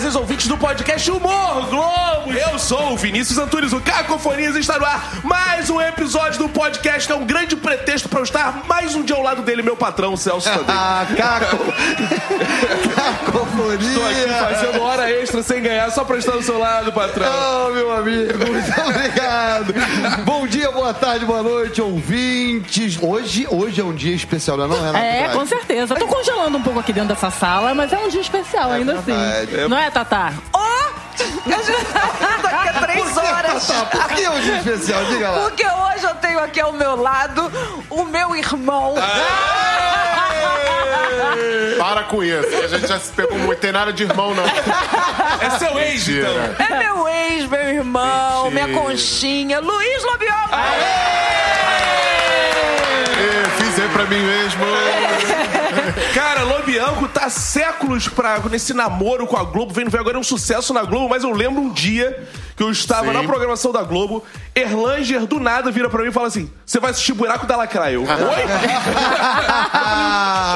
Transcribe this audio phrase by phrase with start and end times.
[0.00, 2.32] prazeres ouvintes do podcast Humor Globo.
[2.32, 5.20] Eu sou o Vinícius Antunes, o Cacofonias está no ar.
[5.22, 9.14] Mais um episódio do podcast é um grande pretexto para eu estar mais um dia
[9.14, 10.48] ao lado dele, meu patrão, Celso.
[10.66, 11.58] Ah, caco...
[12.94, 13.88] Cacofonia!
[13.88, 17.28] Estou aqui fazendo hora extra sem ganhar só para estar do seu lado, patrão.
[17.28, 19.74] Oh, meu amigo, muito obrigado.
[20.24, 22.98] Bom dia, boa tarde, boa noite, ouvintes.
[23.02, 25.04] Hoje, hoje é um dia especial, não é, não, Renato?
[25.04, 25.94] É, com certeza.
[25.96, 29.12] Tô congelando um pouco aqui dentro dessa sala, mas é um dia especial ainda assim.
[29.12, 29.68] verdade.
[29.68, 30.32] Não é, Tatá?
[32.42, 33.66] Daqui a três horas.
[33.66, 35.04] Tá, por que é um dia especial?
[35.06, 35.40] Diga lá.
[35.48, 37.50] Porque hoje eu tenho aqui ao meu lado
[37.90, 38.94] o meu irmão.
[41.78, 43.58] Para com isso, a gente já se pegou muito.
[43.58, 44.44] Tem nada de irmão, não.
[44.44, 46.30] É seu ex, então.
[46.66, 48.66] É meu ex, meu irmão, Mentira.
[48.66, 50.50] minha conchinha, Luiz Lobioco.
[53.18, 54.64] Ê, Fiz aí pra mim mesmo.
[56.14, 60.20] Cara, Lobianco tá há séculos pra, nesse namoro com a Globo, vendo ver agora é
[60.20, 63.12] um sucesso na Globo, mas eu lembro um dia que eu estava Sim.
[63.12, 66.90] na programação da Globo, Erlanger do nada vira pra mim e fala assim: Você vai
[66.90, 67.94] assistir Buraco da Lacraia?
[67.94, 68.08] Eu, Oi?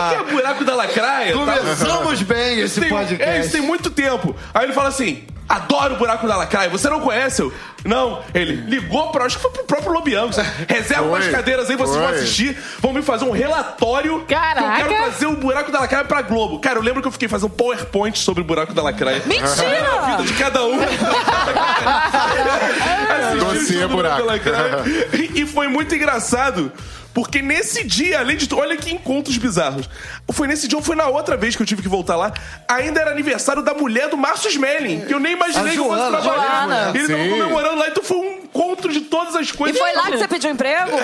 [0.05, 1.33] O que é Buraco da Lacraia?
[1.33, 3.25] Tá- Começamos bem esse tem, podcast.
[3.25, 4.35] É, isso tem muito tempo.
[4.53, 6.71] Aí ele fala assim: Adoro o buraco da Lacraia.
[6.71, 7.43] Você não conhece?
[7.43, 7.53] Eu,
[7.85, 8.23] não.
[8.33, 9.27] Ele ligou pra.
[9.27, 10.35] Acho que foi pro próprio Lobianco.
[10.67, 12.17] Reserva umas cadeiras aí, vocês vão Foi.
[12.17, 12.57] assistir.
[12.81, 14.25] Vão me fazer um relatório.
[14.27, 14.77] Caraca.
[14.77, 16.61] Que eu quero trazer o buraco da Lacraia pra Globo.
[16.61, 19.23] Cara, eu lembro que eu fiquei fazendo PowerPoint sobre o buraco da Lacraia.
[19.27, 20.17] Mentira!
[20.25, 20.79] de cada um.
[23.39, 24.19] Dossiê sobre o buraco.
[24.19, 24.79] da Lacraia.
[25.35, 26.73] E foi muito engraçado.
[27.15, 29.89] Porque nesse dia, além de tudo, olha que encontros bizarros.
[30.33, 32.33] Foi nesse dia, ou foi na outra vez que eu tive que voltar lá,
[32.69, 35.85] ainda era aniversário da mulher do Márcio Smelling, que eu nem imaginei A que eu
[35.85, 36.67] fosse Joana, trabalhar.
[36.67, 36.93] Joana.
[36.99, 39.79] Ele tava comemorando lá, então foi um encontro de todas as E coisas.
[39.81, 40.91] foi lá que você pediu emprego?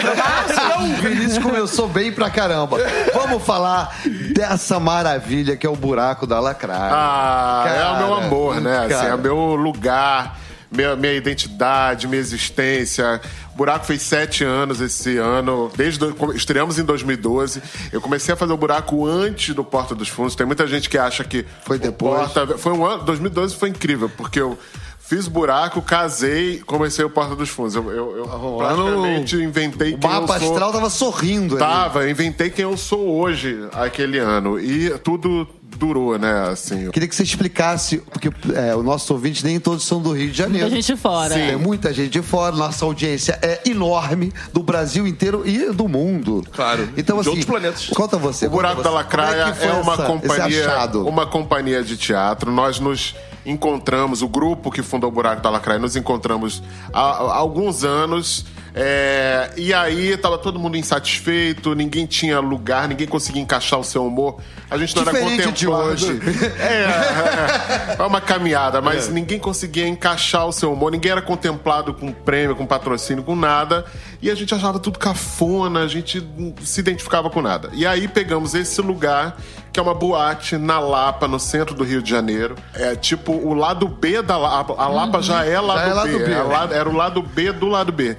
[0.81, 2.79] O Vinícius começou bem pra caramba.
[3.15, 3.95] Vamos falar
[4.35, 6.91] dessa maravilha que é o buraco da lacraia.
[6.93, 8.79] Ah, é o meu Cara, amor, né?
[8.79, 9.09] Assim, cara.
[9.09, 10.39] é o meu lugar,
[10.71, 13.21] minha, minha identidade, minha existência.
[13.57, 15.71] Buraco fez sete anos esse ano.
[15.77, 17.63] Desde do- estreamos em 2012.
[17.93, 20.35] Eu comecei a fazer o buraco antes do Porta dos Fundos.
[20.35, 22.31] Tem muita gente que acha que Foi o depois.
[22.33, 23.03] Porta- foi um ano.
[23.05, 24.59] 2012 foi incrível porque eu
[24.99, 27.75] fiz buraco, casei, comecei o Porta dos Fundos.
[27.75, 30.53] Eu, eu, eu no- praticamente inventei O quem mapa eu sou.
[30.53, 31.59] astral tava sorrindo ali.
[31.65, 34.59] Tava, eu inventei quem eu sou hoje, aquele ano.
[34.59, 35.47] E tudo
[35.81, 36.49] durou, né?
[36.51, 36.91] Assim.
[36.91, 40.37] Queria que você explicasse, porque é, o nosso ouvinte nem todos são do Rio de
[40.37, 40.69] Janeiro.
[40.69, 41.35] Muita gente fora.
[41.35, 42.55] Sim, tem muita gente de fora.
[42.55, 46.45] Nossa audiência é enorme do Brasil inteiro e do mundo.
[46.53, 47.87] Claro, Então, de assim, outros planetas.
[47.89, 48.47] Conta você.
[48.47, 48.89] O Buraco da você.
[48.91, 50.69] Como Lacraia foi é, uma essa- companhia,
[51.07, 52.53] uma companhia de teatro.
[52.53, 53.15] Nós nos
[53.47, 56.63] encontramos, o grupo que fundou o Buraco da Lacraia, nos encontramos
[56.93, 58.45] há, há alguns anos.
[58.75, 64.07] É, e aí tava todo mundo insatisfeito, ninguém tinha lugar, ninguém conseguia encaixar o seu
[64.07, 64.41] humor.
[64.71, 65.93] A gente não era Diferente de contemplado.
[65.93, 66.21] hoje.
[66.61, 71.93] É, é, é uma caminhada, mas ninguém conseguia encaixar o seu humor, ninguém era contemplado
[71.95, 73.85] com prêmio, com patrocínio, com nada.
[74.23, 77.71] E a gente achava tudo cafona, a gente não se identificava com nada.
[77.73, 79.37] E aí pegamos esse lugar,
[79.73, 82.55] que é uma boate na Lapa, no centro do Rio de Janeiro.
[82.75, 84.75] É tipo o lado B da Lapa.
[84.77, 86.25] A Lapa já é lado, é lado B.
[86.25, 86.33] B.
[86.33, 88.17] é era o lado B do lado B.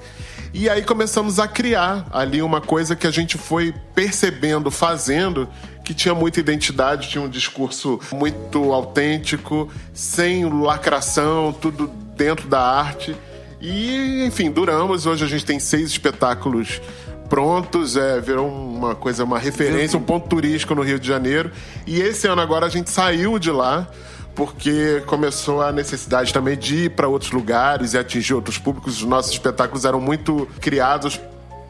[0.53, 5.47] E aí começamos a criar ali uma coisa que a gente foi percebendo, fazendo,
[5.83, 13.15] que tinha muita identidade, tinha um discurso muito autêntico, sem lacração, tudo dentro da arte.
[13.61, 15.05] E, enfim, duramos.
[15.05, 16.81] Hoje a gente tem seis espetáculos
[17.29, 21.49] prontos, é, virou uma coisa, uma referência, um ponto turístico no Rio de Janeiro.
[21.87, 23.87] E esse ano agora a gente saiu de lá
[24.35, 28.97] porque começou a necessidade também de ir para outros lugares e atingir outros públicos.
[28.97, 31.19] Os nossos espetáculos eram muito criados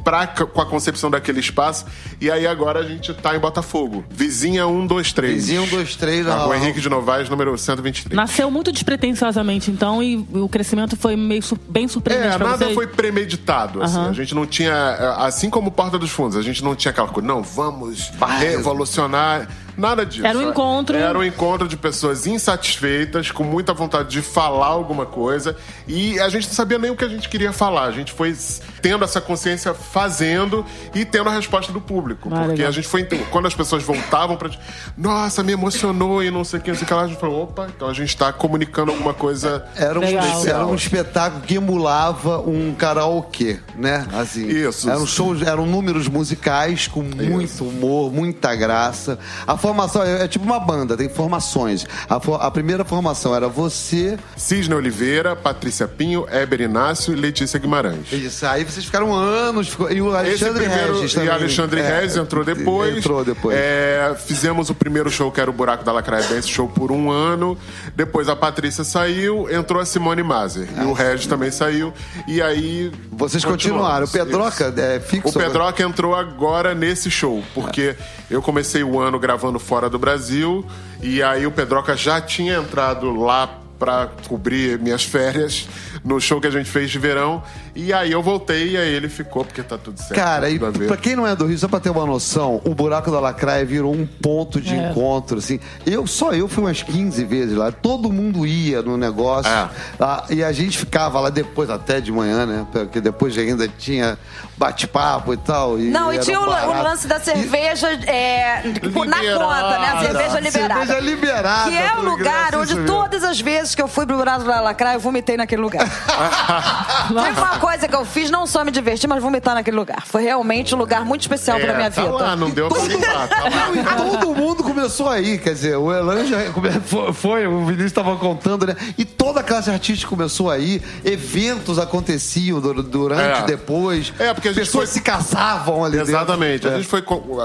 [0.04, 1.86] pra, com a concepção daquele espaço.
[2.20, 4.04] E aí agora a gente tá em Botafogo.
[4.10, 5.34] Vizinha 123.
[5.36, 6.26] Vizinho 1, 2, 3.
[6.26, 8.16] Na rua Henrique de Novaes, número 123.
[8.16, 12.58] Nasceu muito despretensiosamente, então, e o crescimento foi meio su- bem surpreendente É, pra nada
[12.66, 12.74] vocês?
[12.74, 13.84] foi premeditado.
[13.84, 13.98] Assim.
[13.98, 14.10] Aham.
[14.10, 14.74] A gente não tinha.
[15.20, 19.48] Assim como Porta dos Fundos, a gente não tinha aquela coisa, não, vamos revolucionar.
[19.78, 20.26] Nada disso.
[20.26, 20.98] Era um encontro.
[20.98, 25.56] Era um encontro de pessoas insatisfeitas, com muita vontade de falar alguma coisa.
[25.88, 27.84] E a gente não sabia nem o que a gente queria falar.
[27.84, 28.36] A gente foi
[28.82, 32.30] tendo essa consciência fazendo e tendo a resposta do público.
[32.32, 32.70] Ah, porque legal.
[32.70, 33.04] a gente foi.
[33.30, 34.50] Quando as pessoas voltavam pra.
[34.50, 34.62] gente,
[34.98, 37.20] Nossa, me emocionou e não sei o que, não sei o que lá, a gente
[37.20, 39.66] falou, opa, então a gente tá comunicando alguma coisa.
[39.76, 40.46] Era um, Legal.
[40.46, 44.08] era um espetáculo que emulava um karaokê, né?
[44.14, 44.90] Assim, Isso.
[44.90, 49.20] Eram shows, eram números musicais com muito humor, muita graça.
[49.46, 51.86] A formação é, é tipo uma banda, tem formações.
[52.10, 54.18] A, for- a primeira formação era você.
[54.36, 58.12] Cisne Oliveira, Patrícia Pinho, Éber Inácio e Letícia Guimarães.
[58.12, 59.70] Isso, aí vocês ficaram anos.
[59.70, 61.30] ficou- e o Esse Alexandre primeiro, Regis e também.
[61.30, 62.98] Alexandre É, Regis entrou depois.
[62.98, 63.56] Entrou depois.
[63.58, 67.12] É, fizemos o primeiro show, que era o Buraco da Lacraia Dance Show, por um
[67.12, 67.58] ano.
[67.96, 70.68] Depois a Patrícia saiu, entrou a Simone Mazer.
[70.82, 71.94] E o Regis também saiu.
[72.28, 72.92] E aí.
[73.12, 74.06] Vocês continuaram.
[74.06, 74.10] O.
[74.10, 75.30] Pedroca é fixo?
[75.30, 77.96] O Pedroca entrou agora nesse show, porque
[78.30, 80.66] eu comecei o ano gravando fora do Brasil,
[81.02, 85.68] e aí o Pedroca já tinha entrado lá pra cobrir minhas férias
[86.04, 87.44] no show que a gente fez de verão,
[87.76, 90.14] e aí eu voltei e aí ele ficou, porque tá tudo certo.
[90.14, 90.88] Cara, tá e tudo ver.
[90.88, 93.66] pra quem não é do Rio, só pra ter uma noção, o Buraco da Lacraia
[93.66, 94.90] virou um ponto de É.
[94.90, 95.60] encontro, assim.
[95.86, 97.72] Eu, só eu fui umas 15 vezes lá.
[97.72, 99.52] Todo mundo ia no negócio.
[99.52, 99.70] É.
[100.00, 102.66] Ah, e a gente ficava lá depois, até de manhã, né?
[102.72, 104.18] Porque depois ainda tinha
[104.58, 105.80] bate-papo e tal.
[105.80, 106.70] E Não, e tinha o, barato.
[106.70, 109.88] o lance da cerveja é, tipo, na conta, né?
[109.88, 110.86] A cerveja liberada.
[110.86, 114.44] Cerveja liberada Que é o lugar onde todas as vezes que eu fui pro Buraco
[114.44, 115.88] da Lacraia, eu vomitei naquele lugar.
[117.08, 120.04] Teve uma coisa que eu fiz, não só me divertir, mas vomitar naquele lugar.
[120.06, 122.14] Foi realmente um lugar muito especial É, pra minha tá vida.
[122.14, 123.70] lá, não deu pra limpar, tá lá.
[123.72, 126.38] E todo mundo começou aí, quer dizer, o Elan já
[126.84, 128.76] foi, foi, o Vinícius estava contando, né?
[128.98, 133.46] E toda a classe artística começou aí, eventos aconteciam dur- durante, É.
[133.46, 134.12] depois.
[134.18, 136.64] É, porque a gente pessoas foi- se casavam ali Exatamente.
[136.64, 136.70] dentro.
[136.70, 136.76] A, É.
[136.78, 137.04] gente foi,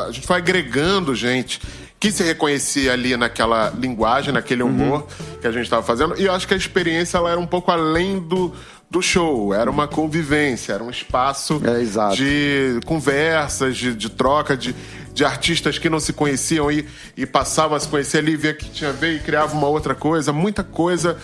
[0.08, 1.60] a gente foi agregando gente
[1.98, 4.68] que se reconhecia ali naquela linguagem, naquele Uhum.
[4.68, 5.06] humor
[5.40, 6.14] que a gente estava fazendo.
[6.20, 8.52] E eu acho que a experiência ela era um pouco além do,
[8.90, 9.52] do show.
[9.52, 14.74] Era uma convivência, era um espaço É, de conversas, de, de troca, de,
[15.12, 16.86] de artistas que não se conheciam e,
[17.16, 19.94] e passavam a se conhecer ali, via que tinha a ver e criava uma outra
[19.94, 20.32] coisa.
[20.32, 21.16] Muita coisa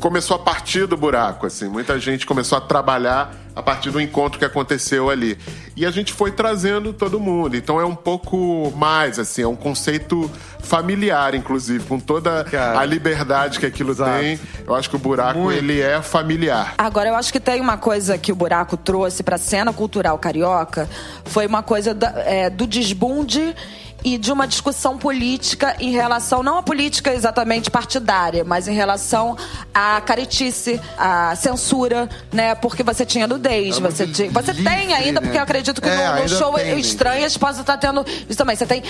[0.00, 1.68] começou a partir do buraco, assim.
[1.68, 5.38] Muita gente começou a trabalhar a partir do encontro que aconteceu ali.
[5.76, 7.56] E a gente foi trazendo todo mundo.
[7.56, 10.28] Então é um pouco mais, assim, é um conceito
[10.60, 14.18] familiar, inclusive, com toda Cara, a liberdade que aquilo exato.
[14.20, 14.40] tem.
[14.66, 15.56] Eu acho que o buraco, Muito.
[15.58, 16.74] ele é familiar.
[16.78, 20.88] Agora, eu acho que tem uma coisa que o Buraco trouxe pra cena cultural carioca,
[21.24, 23.54] foi uma coisa da- é, do desbunde
[24.04, 29.36] e de uma discussão política em relação, não a política exatamente partidária, mas em relação
[29.72, 32.54] à caretice, à censura, né?
[32.54, 35.38] Porque você tinha nudez, Era você, tinha, você livre, tem ainda, porque né?
[35.38, 36.80] eu acredito que É, no, no show tem, né?
[36.80, 38.54] Estranhas possa estar tendo isso também.
[38.54, 38.82] Você tem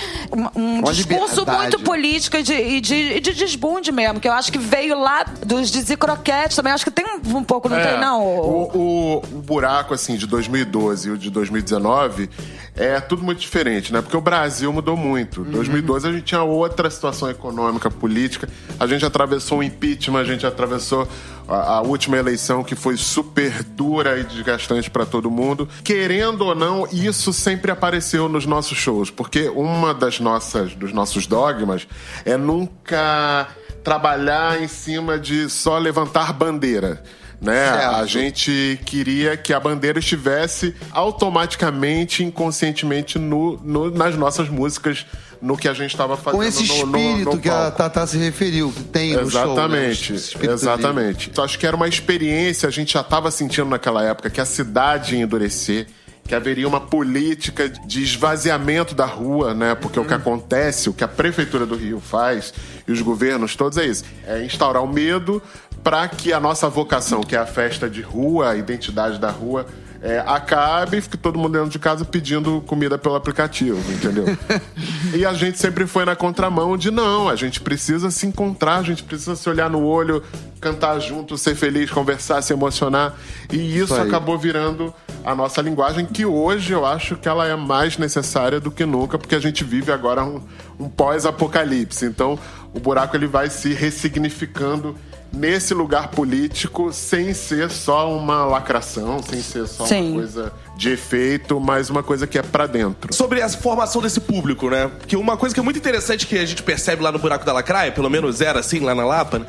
[0.55, 1.61] um, um discurso liberdade.
[1.61, 4.99] muito político e de, e de, e de desbunde mesmo, que eu acho que veio
[4.99, 6.73] lá dos Dizicroquetes também.
[6.73, 8.21] Acho que tem um, um pouco, não É, tem, não?
[8.25, 12.29] O, o- o buraco, assim, de 2012 e o de 2019
[12.75, 14.01] é tudo muito diferente, né?
[14.01, 15.04] Porque o Brasil mudou muito.
[15.17, 18.49] Em 2012 a gente tinha outra situação econômica, política.
[18.79, 21.07] A gente atravessou o impeachment, a gente atravessou
[21.47, 25.69] a, a última eleição que foi super dura e desgastante para todo mundo.
[25.83, 31.27] Querendo ou não, isso sempre apareceu nos nossos shows, porque uma das nossas dos nossos
[31.27, 31.87] dogmas
[32.25, 33.47] é nunca
[33.83, 37.03] trabalhar em cima de só levantar bandeira
[37.41, 37.71] né?
[37.71, 37.95] Certo.
[37.95, 45.05] A gente queria que a bandeira estivesse automaticamente, inconscientemente no, no- nas nossas músicas,
[45.41, 47.69] no que a gente estava fazendo Com esse no, no- espírito no que a.
[47.71, 49.39] Tatá se referiu, que tem no show.
[49.45, 49.51] né?
[49.53, 51.29] Exatamente, espírito exatamente.
[51.29, 54.45] Então, acho que era uma experiência, a gente já estava sentindo naquela época que a
[54.45, 55.87] cidade ia endurecer,
[56.27, 59.75] que haveria uma política de esvaziamento da rua, né?
[59.75, 62.51] Porque o que acontece, o que a prefeitura do Rio faz
[62.87, 65.39] e os governos todos é isso, é instaurar o medo
[65.85, 69.67] para que a nossa vocação, que é a festa de rua, a identidade da rua,
[70.01, 74.25] é, acabe e fique todo mundo dentro de casa pedindo comida pelo aplicativo, entendeu?
[75.13, 78.81] e a gente sempre foi na contramão de não, a gente precisa se encontrar, a
[78.81, 80.23] gente precisa se olhar no olho,
[80.59, 83.15] cantar junto, ser feliz, conversar, se emocionar.
[83.53, 84.91] E isso, Isso acabou virando
[85.23, 89.19] a nossa linguagem, que hoje eu acho que ela é mais necessária do que nunca,
[89.19, 90.41] porque a gente vive agora um,
[90.79, 92.05] um pós-apocalipse.
[92.05, 92.39] Então,
[92.73, 94.95] o buraco ele vai se ressignificando
[95.35, 100.11] nesse lugar político sem ser só uma lacração, sem ser só Sim.
[100.11, 103.13] uma coisa de efeito, mas uma coisa que é pra dentro.
[103.13, 104.89] Sobre a formação desse público, né?
[104.99, 107.53] Porque uma coisa que é muito interessante que a gente percebe lá no Buraco da
[107.53, 109.45] Lacraia, pelo menos era assim lá na Lapa, né?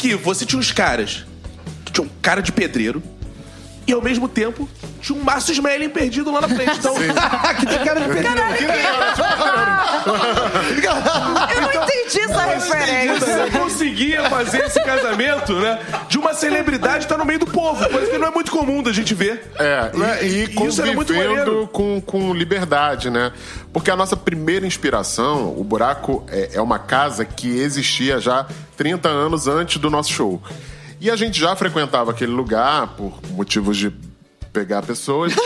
[0.00, 1.26] que você tinha uns caras
[1.84, 3.02] que tinham cara de pedreiro
[3.86, 4.68] e ao mesmo tempo
[5.00, 6.78] tinha um Márcio Smelling perdido lá na frente.
[6.78, 6.94] Então,
[7.58, 8.40] que tem cara de pedreiro.
[11.54, 13.26] Eu não entendi essa referência.
[13.26, 15.78] Você conseguia fazer esse casamento, né?
[16.08, 18.92] De uma celebridade estar no meio do povo, coisa que não é muito comum da
[18.92, 19.50] gente ver.
[19.58, 20.18] É, Né?
[20.22, 21.68] e, e E isso era muito maneiro.
[21.72, 23.32] com, com liberdade, né?
[23.72, 28.46] Porque a nossa primeira inspiração, o Buraco é, é uma casa que existia já
[28.76, 30.42] 30 anos antes do nosso show.
[31.00, 33.90] E a gente já frequentava aquele lugar por motivos de
[34.52, 35.32] pegar pessoas.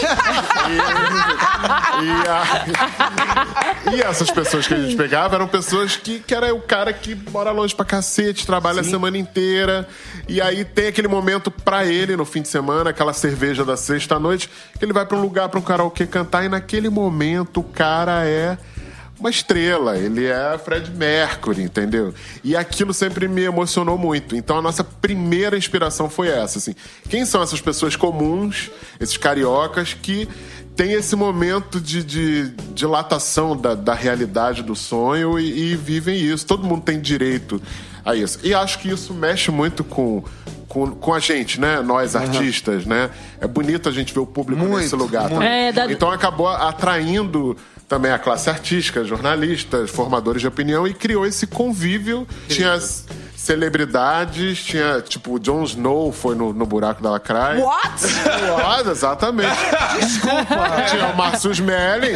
[2.00, 6.60] e, e e essas pessoas que a gente pegava eram pessoas que, que era o
[6.60, 9.86] cara que mora longe pra cacete, trabalha a semana inteira.
[10.28, 14.48] E aí tem aquele momento pra ele no fim de semana, aquela cerveja da sexta-noite,
[14.78, 18.26] que ele vai pra um lugar pra um karaokê cantar e naquele momento o cara
[18.26, 18.58] é
[19.24, 22.12] uma estrela, ele é Fred Mercury, entendeu?
[22.44, 24.36] E aquilo sempre me emocionou muito.
[24.36, 26.74] Então a nossa primeira inspiração foi essa, assim.
[27.08, 30.28] Quem são essas pessoas comuns, esses cariocas que
[30.76, 36.44] têm esse momento de, de dilatação da, da realidade do sonho e, e vivem isso.
[36.44, 37.62] Todo mundo tem direito
[38.04, 38.38] a isso.
[38.42, 40.22] E acho que isso mexe muito com
[40.68, 41.80] com, com a gente, né?
[41.80, 43.08] Nós artistas, né?
[43.40, 45.22] É bonito a gente ver o público Muito, nesse lugar.
[45.30, 45.34] muito.
[45.34, 45.48] também.
[45.68, 47.56] É, dá- Então acabou atraindo
[47.88, 52.26] também a classe artística, jornalistas, formadores de opinião e criou esse convívio.
[52.48, 53.06] Tinha as
[53.44, 57.62] celebridades, tinha tipo o Jon Snow foi no, no buraco da Lacraia.
[57.62, 57.88] What?
[58.62, 58.88] What?
[58.90, 59.50] Exatamente.
[60.00, 60.56] Desculpa.
[60.90, 62.14] Tinha o Márcio Smelling.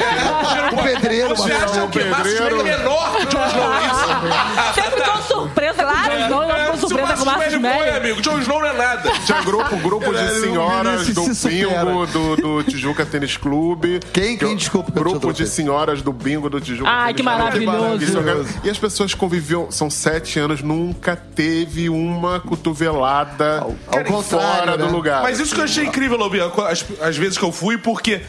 [0.73, 2.61] O pedreiro, Você acha que o pedreiro.
[2.61, 3.73] É menor que o Jon Snow?
[3.75, 4.75] é Isso?
[4.75, 7.43] Sempre tô surpresa com o Jon Snow, eu É, tô se o surpresa com o
[7.45, 7.91] Smelly.
[7.97, 8.21] amigo.
[8.23, 9.11] Jon Snow não é nada.
[9.25, 14.01] Tinha grupo, grupo de senhoras Vinícius do bingo do, do Tijuca Tênis Clube.
[14.13, 17.67] Quem- Que quem, desculpa, Grupo de senhoras do bingo do Tijuca Ai, Tênis que Clube.
[18.07, 18.61] maravilhoso.
[18.65, 24.77] E as pessoas conviviam, são sete anos, nunca teve uma cotovelada Ao- ao contrário, fora
[24.77, 24.87] né?
[24.87, 25.23] do lugar.
[25.23, 28.23] Mas isso que eu achei incrível, Lobinha, as, as vezes que eu fui, porque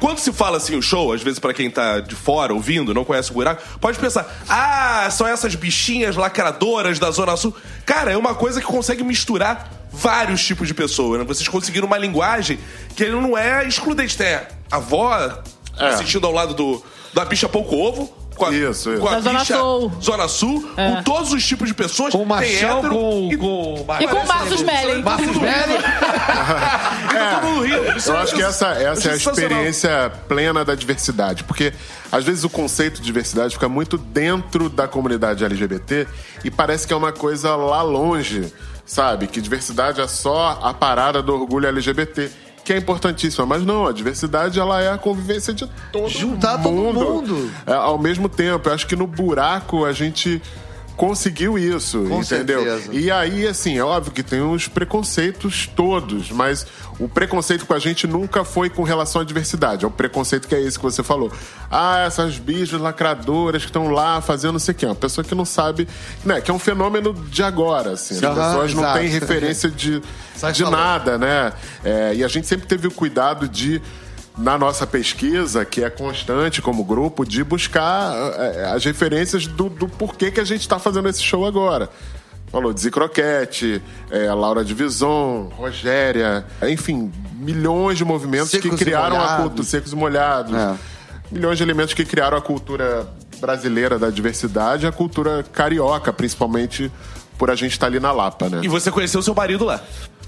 [0.00, 3.04] quando se fala assim o show, às vezes pra quem tá de fora ouvindo, não
[3.04, 7.54] conhece o buraco, pode pensar, ah, são essas bichinhas lacradoras da Zona Sul.
[7.86, 11.24] Cara, é uma coisa que consegue misturar vários tipos de pessoas, né?
[11.24, 12.58] Vocês conseguiram uma linguagem
[12.96, 14.16] que ele não é excludente.
[14.16, 15.16] Tem a avó
[15.78, 15.86] É.
[15.88, 18.12] assistindo ao lado do, da bicha pouco ovo.
[18.34, 19.00] Com a, Isso, isso.
[19.00, 19.92] Com a Da Zona bicha Sul.
[20.02, 22.12] Zona Sul, com todos os tipos de pessoas.
[22.12, 23.86] Com o machão, hétero com, e- com...
[24.00, 25.02] E com o Marcos Smelling.
[25.02, 25.74] Márcio Smelling.
[25.78, 27.96] e tá todo mundo rindo.
[27.98, 29.40] Isso Eu é acho que essa, essa é a sensacional.
[29.50, 31.44] experiência plena da diversidade.
[31.44, 31.72] Porque,
[32.10, 36.06] às vezes, o conceito de diversidade fica muito dentro da comunidade LGBT
[36.44, 38.52] e parece que é uma coisa lá longe,
[38.84, 39.26] sabe?
[39.26, 42.30] Que diversidade é só a parada do orgulho LGBT.
[42.64, 46.72] Que é importantíssima, mas não, a diversidade ela é a convivência de todo Juntar todo
[46.72, 47.50] mundo.
[47.66, 48.68] É, ao mesmo tempo.
[48.68, 50.40] Eu acho que no buraco a gente
[50.96, 52.62] conseguiu isso, Com entendeu?
[52.64, 52.94] certeza.
[52.94, 56.66] E aí, assim, é óbvio que tem os preconceitos todos, mas
[56.98, 59.84] o preconceito com a gente nunca foi com relação à diversidade.
[59.84, 61.32] É o preconceito que é esse que você falou.
[61.70, 64.86] Ah, essas bichas lacradoras que estão lá fazendo não sei o quê.
[64.86, 65.88] Uma pessoa que não sabe,
[66.24, 66.40] né?
[66.40, 68.14] Que é um fenômeno de agora, assim.
[68.16, 68.98] As Aham, pessoas não exato.
[69.00, 70.02] têm referência de,
[70.36, 70.78] Sai de falando.
[70.80, 71.52] nada, né?
[71.84, 73.82] É, e a gente sempre teve o cuidado de
[74.36, 79.88] na nossa pesquisa, que é constante como grupo, de buscar é, as referências do, do
[79.88, 81.88] porquê que a gente está fazendo esse show agora.
[82.50, 89.36] Falou Dizzy Croquete, é, Laura Divison, Rogéria, enfim, milhões de movimentos Secos que criaram a
[89.38, 90.74] cultura, secos e molhados, É.
[91.30, 93.08] milhões de elementos que criaram a cultura
[93.40, 96.90] brasileira da diversidade, a cultura carioca, principalmente
[97.36, 98.60] por a gente estar ali na Lapa, né?
[98.62, 99.82] E você conheceu seu marido lá.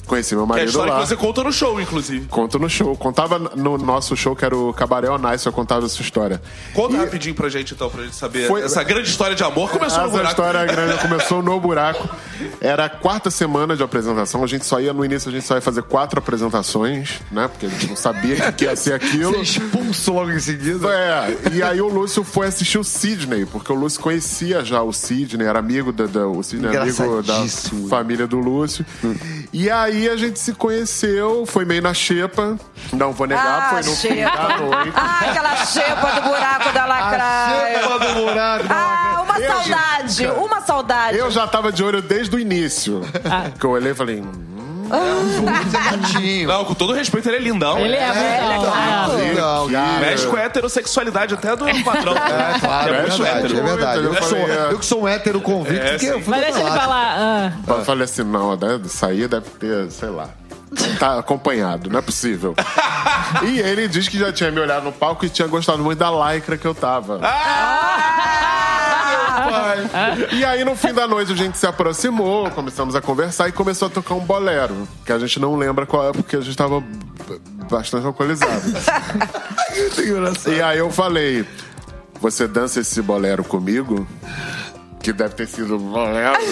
[0.07, 1.01] Conheci meu Que é a marido história lá.
[1.03, 2.27] que você conta no show, inclusive.
[2.29, 2.97] Conto no show.
[2.97, 6.41] Contava no nosso show, que era o Cabaré on Ice, eu contava essa história.
[6.75, 8.47] Conta E rapidinho pra gente, então, pra gente saber.
[8.47, 10.31] Foi- Essa grande história de amor começou no Essa buraco.
[10.31, 12.09] história grande começou no buraco.
[12.61, 14.45] Era a quarta semana de apresentação.
[14.45, 17.49] A gente só ia, no início, a gente só ia fazer quatro apresentações, né?
[17.49, 19.33] Porque a gente não sabia o que ia ser aquilo.
[19.35, 20.89] Ser expulso logo em seguida.
[20.89, 24.93] É, e aí o Lúcio foi assistir o Sidney, porque o Lúcio conhecia já o
[24.93, 27.45] Sidney, era amigo da, da- o Sidney é amigo da
[27.89, 28.85] família do Lúcio.
[29.53, 32.57] E aí a gente se conheceu, foi meio na xepa.
[32.93, 34.59] Não vou negar, foi no fim da xepa.
[34.59, 34.93] noite.
[34.97, 37.81] Ah, aquela xepa do buraco da lacraia.
[37.81, 38.65] Xepa do buraco.
[38.71, 41.19] Ah, uma Eu saudade, uma saudade.
[41.19, 43.01] Eu já tava de olho desde o início.
[43.59, 44.23] Que eu olhei e falei.
[44.89, 46.49] Gatinho.
[46.49, 47.79] Não, com todo respeito, ele é lindão.
[47.79, 49.13] Ele é, muito legal.
[49.17, 50.01] Legal, cara.
[50.01, 52.15] Mexe com a heterossexualidade até do patrão.
[52.17, 53.59] É, claro, é, É muito verdade, hétero.
[53.59, 54.05] é verdade.
[54.05, 54.73] Eu, Eu sou, é.
[54.73, 57.17] eu que sou um hétero convicto, É, porque eu fui Mas deixa ele falar.
[57.19, 57.53] ah.
[57.67, 60.29] Eu falei assim, não, deve, sair deve ter, sei lá.
[60.99, 62.55] Tá acompanhado, não é possível.
[63.45, 66.11] e ele diz que já tinha me olhado no palco e tinha gostado muito da
[66.11, 67.19] lycra que eu tava.
[70.33, 73.89] E aí, no fim da noite, a gente se aproximou, começamos a conversar e começou
[73.89, 76.83] a tocar um bolero, que a gente não lembra qual é, porque a gente tava
[77.71, 78.63] bastante alcoolizado.
[80.51, 81.45] e aí eu falei:
[82.21, 84.07] Você dança esse bolero comigo?
[85.07, 86.37] Que deve ter sido bolero.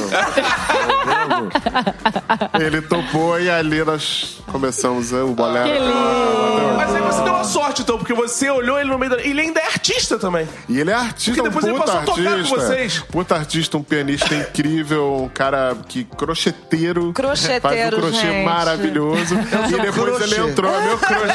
[2.61, 5.65] ele topou e ali nós começamos o bolero.
[5.65, 6.77] Que lindo.
[6.77, 9.21] Mas aí você deu uma sorte, então, porque você olhou ele no meio da.
[9.21, 10.49] Ele ainda é artista também.
[10.69, 12.57] E ele é artista, Porque depois um ele puta passou a tocar com artista.
[12.57, 12.99] vocês.
[13.11, 17.13] Puta artista, um pianista incrível, um cara que crocheteiro.
[17.13, 18.45] Crocheteiro, Faz um crochê gente.
[18.45, 19.35] maravilhoso.
[19.35, 20.35] E depois crochê.
[20.41, 21.25] ele entrou, meu crochê.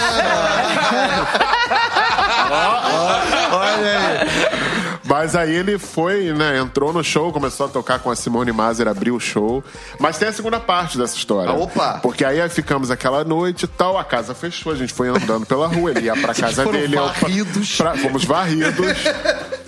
[3.51, 4.98] Olha aí.
[5.09, 6.59] Mas aí ele foi, né?
[6.59, 9.63] Entrou no show, começou a tocar com a Simone Mazer, abriu o show.
[9.99, 11.49] Mas tem a segunda parte dessa história.
[11.51, 11.99] Ah, opa!
[12.01, 15.67] Porque aí ficamos aquela noite e tal, a casa fechou, a gente foi andando pela
[15.67, 16.95] rua, ele ia pra casa foram dele.
[16.95, 17.75] eu pra- varridos.
[17.75, 18.97] pra- fomos varridos.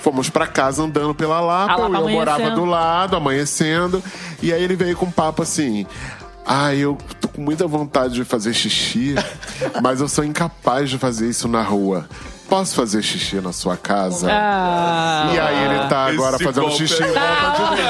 [0.00, 2.54] Fomos pra casa andando pela Lapa, A Lapa eu morava amanhecendo.
[2.60, 4.02] do lado, amanhecendo.
[4.40, 5.84] E aí ele veio com um papo assim.
[6.46, 9.16] Ah, eu tô com muita vontade de fazer xixi,
[9.82, 12.08] mas eu sou incapaz de fazer isso na rua.
[12.48, 14.28] Posso fazer xixi na sua casa?
[14.30, 15.28] Ah.
[15.34, 17.88] E aí ele tá agora Esse fazendo golpe xixi é em volta de mim.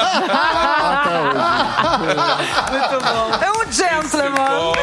[0.93, 1.37] Até hoje.
[3.43, 4.73] É um gentleman.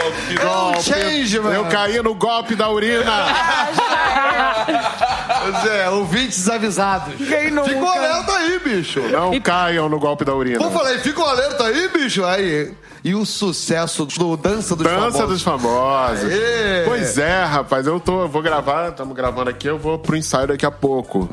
[0.42, 0.82] Golpe.
[0.82, 1.54] change, mano.
[1.54, 3.12] Eu caí no golpe da urina.
[5.42, 7.14] Pois é, ouvintes avisados.
[7.16, 7.68] Quem nunca?
[7.68, 9.00] Ficou alerta aí, bicho.
[9.00, 10.58] Não caiam no golpe da urina.
[10.58, 12.24] Vou falar aí, fica alerta aí, bicho.
[12.24, 12.72] Aí.
[13.04, 15.28] E o sucesso do Dança dos Dança Famosos.
[15.28, 16.24] dos famosos.
[16.24, 16.84] Aê!
[16.86, 17.86] Pois é, rapaz.
[17.86, 21.28] Eu tô, eu vou gravar, estamos gravando aqui, eu vou pro ensaio daqui a pouco.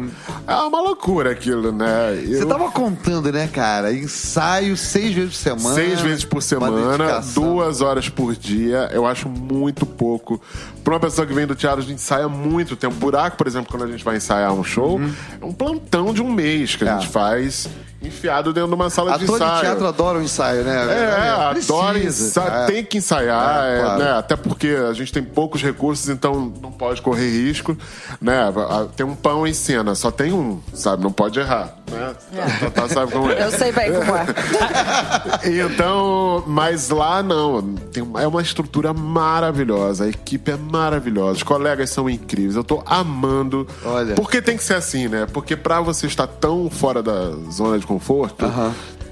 [0.46, 2.22] É uma loucura aquilo, né?
[2.28, 3.94] Você Eu- tava contando, né, cara?
[3.94, 5.76] Ensaio seis vezes por semana.
[5.76, 8.90] Seis vezes por semana, duas horas por dia.
[8.92, 10.42] Eu acho muito pouco.
[10.84, 12.96] Pra uma pessoa que vem do teatro, a gente ensaia muito tempo.
[12.96, 15.00] Buraco, por exemplo, quando a gente vai ensaiar um show,
[15.42, 16.98] é um plantão de um mês que a Uhum.
[16.98, 17.02] É.
[17.02, 17.70] gente faz
[18.02, 19.62] enfiado dentro de uma sala de Ator de ensaio.
[19.62, 20.84] teatro adora o ensaio, né?
[20.84, 22.66] É, Precisa, adora ensaiar, é.
[22.66, 24.00] tem que ensaiar, É, é, claro.
[24.04, 24.12] né?
[24.18, 27.78] Até porque a gente tem poucos recursos, então não pode correr risco,
[28.20, 28.50] né?
[28.50, 31.04] A- Tem um pão em cena, só tem um, sabe?
[31.04, 32.14] Não pode errar, né?
[32.62, 33.44] Tá, tá, sabe como é.
[33.46, 34.26] Eu sei bem como é.
[35.74, 37.62] Então, mas lá não.
[37.92, 40.06] Tem, é uma estrutura maravilhosa.
[40.06, 41.38] A equipe é maravilhosa.
[41.38, 42.56] Os colegas são incríveis.
[42.56, 43.68] Eu tô amando.
[43.86, 44.16] Olha.
[44.16, 45.28] Porque tem que ser assim, né?
[45.32, 48.46] Porque pra você estar tão fora da zona de conforto,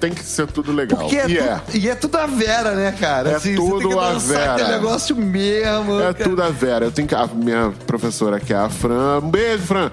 [0.00, 0.98] tem que ser tudo legal.
[1.00, 1.60] Porque é, e tu- é.
[1.74, 3.32] e é tudo a Vera, né, cara?
[3.32, 4.54] É você tem tudo a Vera.
[4.54, 6.00] aquele negócio mesmo.
[6.00, 6.14] É cara.
[6.14, 6.86] tudo a Vera.
[6.86, 9.18] Eu tenho que, a minha professora, que é a Fran.
[9.22, 9.90] Um beijo, Fran.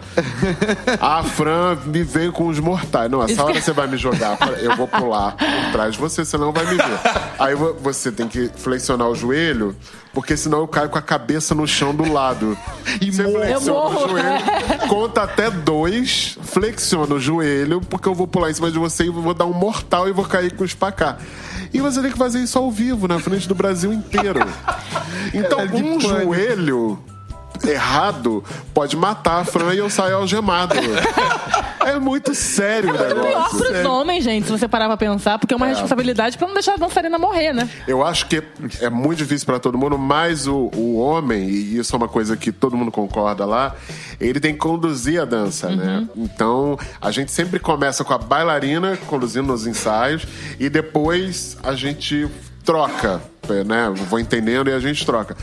[1.01, 3.11] A Fran me veio com os mortais.
[3.11, 4.37] Não, essa hora você vai me jogar.
[4.61, 6.99] Eu vou pular por trás de você, senão vai me ver.
[7.37, 9.75] Aí vo- você tem que flexionar o joelho,
[10.17, 12.57] porque senão eu caio com a cabeça no chão do lado.
[12.99, 13.37] E você morro.
[13.37, 14.45] flexiona o joelho,
[14.89, 19.09] conta até dois, flexiona o joelho, porque eu vou pular em cima de você e
[19.11, 21.19] vou dar um mortal e vou cair com o espacar.
[21.71, 24.39] E você tem que fazer isso ao vivo, na frente do Brasil inteiro.
[25.33, 26.97] Então, É um joelho
[27.65, 28.43] errado
[28.73, 30.75] pode matar a Fran e eu sair algemado.
[31.85, 33.57] É muito sério o Pior negócio.
[33.59, 36.73] pros homens, gente, se você parar pra pensar, porque é uma responsabilidade pra não deixar
[36.73, 37.69] a dançarina morrer, né?
[37.87, 38.43] Eu acho que
[38.81, 42.35] é muito difícil pra todo mundo, mas o, o homem, e isso é uma coisa
[42.35, 43.73] que todo mundo concorda lá,
[44.19, 46.05] ele tem que conduzir a dança, né?
[46.15, 50.27] Então, a gente sempre começa com a bailarina conduzindo nos ensaios
[50.59, 52.27] e depois a gente
[52.65, 53.21] troca,
[53.65, 53.93] né?
[54.09, 55.37] Vou entendendo e a gente troca.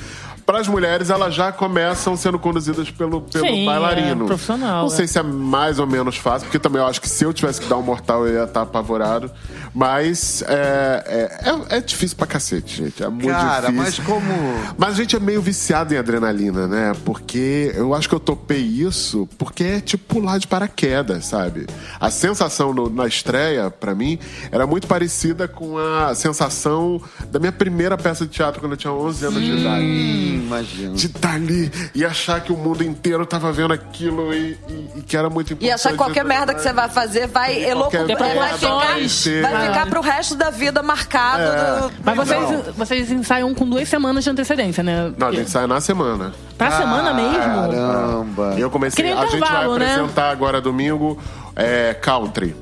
[0.46, 4.24] Para as mulheres, elas já começam sendo conduzidas pelo, pelo Sim, bailarino.
[4.24, 4.96] é profissional, Não é.
[4.96, 7.60] sei se é mais ou menos fácil, porque também eu acho que se eu tivesse
[7.62, 9.30] que dar um mortal, eu ia estar apavorado.
[9.74, 13.02] Mas é, é, é- é difícil pra cacete, gente.
[13.02, 13.82] É muito Cara, difícil.
[13.82, 14.74] mas como.
[14.78, 16.92] Mas a gente é meio viciado em adrenalina, né?
[17.04, 21.66] Porque eu acho que eu topei isso porque é tipo pular de paraquedas, sabe?
[21.98, 24.18] A sensação no- na estreia, pra mim,
[24.52, 28.92] era muito parecida com a sensação da minha primeira peça de teatro quando eu tinha
[28.92, 30.33] 11 anos de idade.
[30.34, 30.94] Imagina.
[30.94, 35.02] De estar ali e achar que o mundo inteiro tava vendo aquilo e, e- e
[35.02, 35.68] que era muito importante.
[35.70, 39.86] E achar que qualquer merda que você vai fazer vai elocutar, vai ficar, vai ficar
[39.88, 41.42] pro resto da vida marcado.
[41.42, 41.80] É.
[41.80, 42.62] do- Mas vocês, Não.
[42.74, 45.12] vocês ensaiam com duas semanas de antecedência, né?
[45.16, 46.32] Não, a gente sai na semana.
[46.58, 47.32] Pra semana mesmo?
[47.38, 48.54] Caramba.
[48.56, 49.12] E eu comecei.
[49.12, 49.94] A gente vai né?
[49.94, 51.18] apresentar agora domingo
[51.56, 52.54] é, country.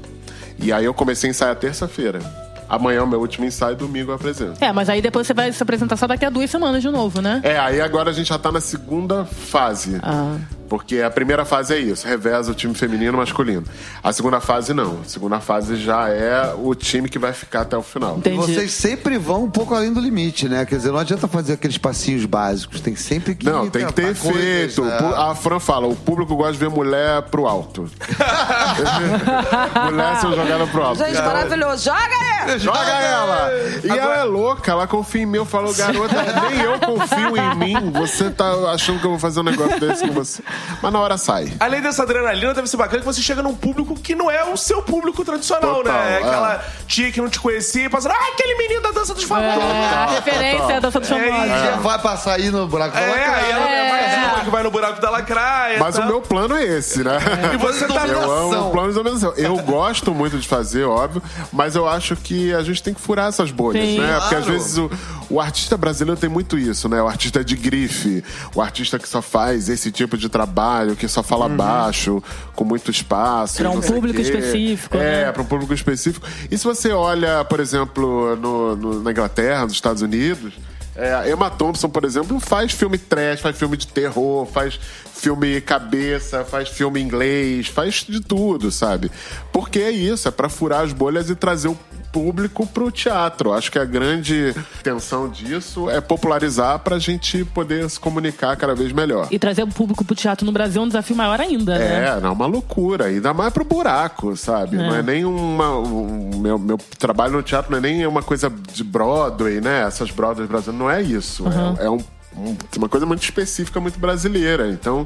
[0.58, 2.20] E aí eu comecei a ensaiar terça-feira.
[2.68, 4.62] Amanhã é o meu último ensaio, domingo eu apresento.
[4.64, 7.20] É, mas aí depois você vai se apresentar só daqui a duas semanas de novo,
[7.20, 7.40] né?
[7.42, 9.98] É, aí agora a gente já tá na segunda fase.
[10.02, 10.36] Ah.
[10.72, 13.62] Porque a primeira fase é isso, reveza o time feminino e masculino.
[14.02, 15.02] A segunda fase não.
[15.02, 18.14] A segunda fase já é o time que vai ficar até o final.
[18.14, 18.36] E Entendi.
[18.38, 20.64] vocês sempre vão um pouco além do limite, né?
[20.64, 22.80] Quer dizer, não adianta fazer aqueles passinhos básicos.
[22.80, 23.44] Tem sempre que.
[23.44, 24.82] Não, tem que ter efeito.
[24.82, 24.96] né?
[25.14, 27.82] A Fran fala, o público gosta de ver mulher pro alto.
[29.84, 31.04] mulher sendo jogada pro alto.
[31.04, 31.84] Gente, maravilhoso.
[31.84, 33.50] Joga Joga ela!
[33.84, 35.36] E Agora- ela é louca, ela confia em mim.
[35.36, 36.14] Eu falo, garota,
[36.48, 37.90] nem eu confio em mim.
[37.92, 40.42] Você tá achando que eu vou fazer um negócio desse com você.
[40.82, 41.52] Mas na hora sai.
[41.60, 44.56] Além dessa adrenalina, deve ser bacana que você chega num público que não é o
[44.56, 46.10] seu público tradicional, Total, né?
[46.10, 46.16] É é.
[46.18, 49.62] Aquela tia que não te conhecia e passando, ah, aquele menino da dança dos famosos.
[49.62, 51.48] É, a referência é a dança dos É famosos.
[51.48, 53.36] Já vai passar aí no buraco da É, lacraia.
[53.36, 54.34] aí ela é mais É.
[54.34, 55.78] uma que vai no buraco da lacraia.
[55.78, 56.02] Mas tá?
[56.02, 57.18] o meu plano é esse, né?
[57.54, 59.32] E você tá Eu amo o plano de dominação.
[59.36, 61.22] Eu gosto muito de fazer, óbvio,
[61.52, 63.98] mas eu acho que a gente tem que furar essas bolhas, Sim.
[64.00, 64.18] né?
[64.20, 64.52] Porque às Claro.
[64.58, 64.90] vezes o,
[65.30, 67.00] o artista brasileiro tem muito isso, né?
[67.02, 70.51] O artista de grife, o artista que só faz esse tipo de trabalho,
[70.96, 72.22] que só fala baixo,
[72.54, 73.56] com muito espaço.
[73.58, 75.32] Pra e um público específico, É, né?
[75.32, 76.26] para um público específico.
[76.50, 80.52] E se você olha, por exemplo, no- no- na Inglaterra, nos Estados Unidos,
[80.94, 84.78] é, Emma Thompson, por exemplo, faz filme trash, faz filme de terror, faz
[85.14, 89.10] filme cabeça, faz filme inglês, faz de tudo, sabe?
[89.52, 91.78] Porque é isso, é pra furar as bolhas e trazer o
[92.12, 93.52] público pro teatro.
[93.52, 98.92] Acho que a grande intenção disso é popularizar pra gente poder se comunicar cada vez
[98.92, 99.28] melhor.
[99.30, 102.08] E trazer o público pro teatro no Brasil é um desafio maior ainda, né?
[102.08, 103.06] É, não, é uma loucura.
[103.06, 104.76] Ainda mais pro buraco, sabe?
[104.76, 105.78] Não é nem uma.
[105.78, 109.82] Um, meu, meu trabalho no teatro não é nem uma coisa de Broadway, né?
[109.86, 110.78] Essas Broadways brasileiras.
[110.80, 111.44] Não é isso.
[111.78, 111.98] É, é um-
[112.36, 114.68] um- uma coisa muito específica, muito brasileira.
[114.68, 115.04] Então.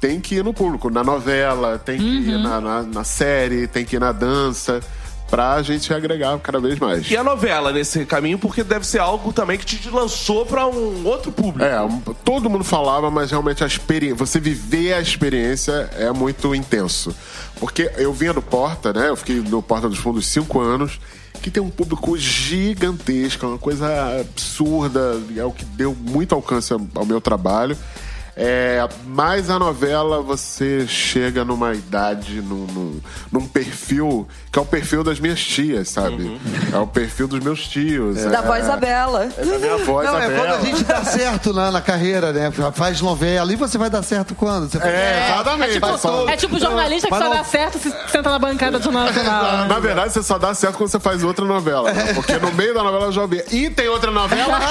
[0.00, 3.86] Tem que ir no público, na novela, tem que ir na, na- na série, tem
[3.86, 4.80] que ir na dança,
[5.34, 7.10] pra gente agregar cada vez mais.
[7.10, 11.04] E a novela nesse caminho, porque deve ser algo também que te lançou pra um
[11.04, 11.64] outro público.
[11.64, 11.76] É,
[12.24, 17.12] todo mundo falava, mas realmente a experiência, você viver a experiência é muito intenso.
[17.58, 19.08] Porque eu vinha do Porta, né?
[19.08, 21.00] Eu fiquei no Porta dos Fundos cinco anos,
[21.42, 26.72] que tem um público gigantesco, é uma coisa absurda, é o que deu muito alcance
[26.72, 27.76] ao meu trabalho.
[28.36, 34.64] É, mas a novela você chega numa idade, num, num, num perfil que é o
[34.64, 36.40] perfil das minhas tias, sabe?
[36.72, 38.24] É o perfil dos meus tios.
[38.24, 39.28] Da é, voz Isabela.
[39.36, 40.48] É da minha voz, Não, é Isabela.
[40.48, 42.50] quando a gente dá certo na, na carreira, né?
[42.72, 44.68] Faz novela e você vai dar certo quando?
[44.68, 45.76] Você É, exatamente.
[45.76, 48.84] É Só- tipo, é tipo jornalista que só dá certo se senta na bancada do
[48.84, 49.04] Jornal.
[49.68, 51.92] Na verdade, você só dá certo quando você faz outra novela.
[51.92, 52.14] né?
[52.14, 53.42] Porque no meio da novela eu já ouvi.
[53.52, 54.58] E tem outra novela?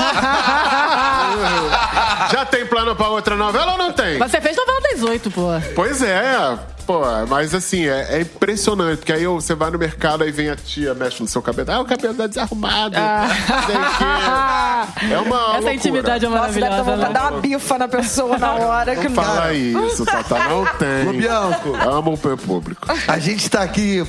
[2.32, 4.18] já tem plano pra outra novela ou não tem?
[4.18, 5.48] Você fez novela das oito, pô.
[5.76, 6.58] Pois é.
[6.86, 10.56] Pô, mas assim, é, é impressionante, porque aí você vai no mercado, aí vem a
[10.58, 11.72] tia, mexe no seu cabelo.
[11.72, 12.98] Ah, o cabelo tá desarrumado.
[12.98, 15.14] o quê.
[15.14, 15.74] É uma Essa loucura.
[15.74, 16.84] intimidade é Nossa, deve dar maravilhosa.
[16.84, 17.20] vontade de né?
[17.20, 18.96] dar uma bifa na pessoa na hora.
[18.98, 21.08] Que Não não fala isso, Tata, não tem.
[21.08, 21.74] Ô, Bianco.
[21.90, 22.86] Amo o meu público.
[23.08, 24.06] A gente tá aqui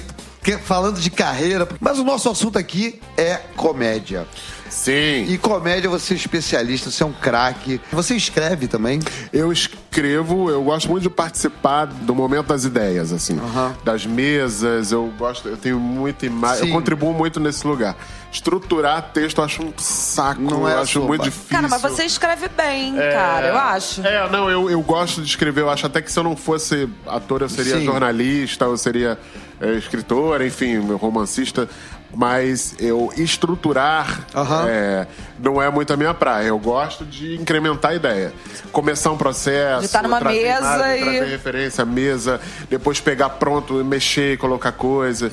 [0.64, 4.26] falando de carreira, mas o nosso assunto aqui é comédia.
[4.74, 5.26] Sim.
[5.28, 7.80] E comédia, você é especialista, você é um craque.
[7.92, 8.98] Você escreve também?
[9.32, 13.38] Eu escrevo, eu gosto muito de participar do momento das ideias, assim.
[13.84, 17.96] Das mesas, eu gosto, eu tenho muita imagem, eu contribuo muito nesse lugar.
[18.32, 21.50] Estruturar texto eu acho um saco, Não é eu acho sua muito difícil.
[21.50, 24.04] Cara, mas você escreve bem, cara, eu acho.
[24.04, 25.60] É, não, eu, eu gosto de escrever.
[25.60, 27.84] Eu acho até que se eu não fosse ator, eu seria Sim.
[27.84, 29.16] jornalista, eu seria
[29.64, 31.68] é, escritor, enfim, romancista.
[32.16, 34.68] Mas eu estruturar Aham.
[34.68, 36.46] é, não é muito a minha praia.
[36.46, 38.32] Eu gosto de incrementar a ideia.
[38.70, 39.80] Começar um processo.
[39.80, 44.70] De estar numa trazer mesa imagem, e- Trazer referência, mesa, depois pegar pronto, mexer, colocar
[44.70, 45.32] coisa.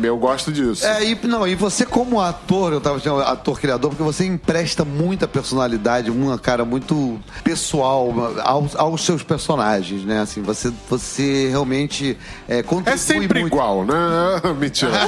[0.00, 0.86] Eu gosto disso.
[0.86, 4.84] É, e, não, e você como ator, eu tava dizendo ator criador, porque você empresta
[4.84, 10.20] muita personalidade, uma cara muito pessoal aos, aos seus personagens, né?
[10.20, 12.16] Assim, você, você realmente
[12.48, 13.54] é, contribui É sempre muito.
[13.54, 13.94] igual, né?
[14.58, 14.92] Mentira.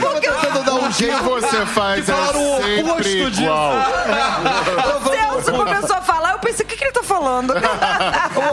[0.14, 1.22] tô tentando dar um O que jeito.
[1.24, 3.72] você faz é sempre igual.
[5.38, 7.50] O Celso começou a falar, eu pensei, o que, que ele tá falando?
[7.50, 7.60] o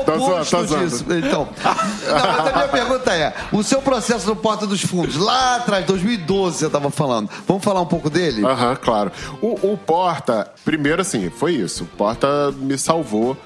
[0.03, 0.85] Tá zoando, oposto tá zoando.
[0.87, 1.05] disso.
[1.09, 5.55] Então, não, mas a minha pergunta é: o seu processo no Porta dos Fundos, lá
[5.57, 7.29] atrás, 2012, você estava falando.
[7.47, 8.45] Vamos falar um pouco dele?
[8.45, 9.11] Aham, claro.
[9.41, 11.83] O, o Porta, primeiro assim, foi isso.
[11.83, 13.37] O Porta me salvou.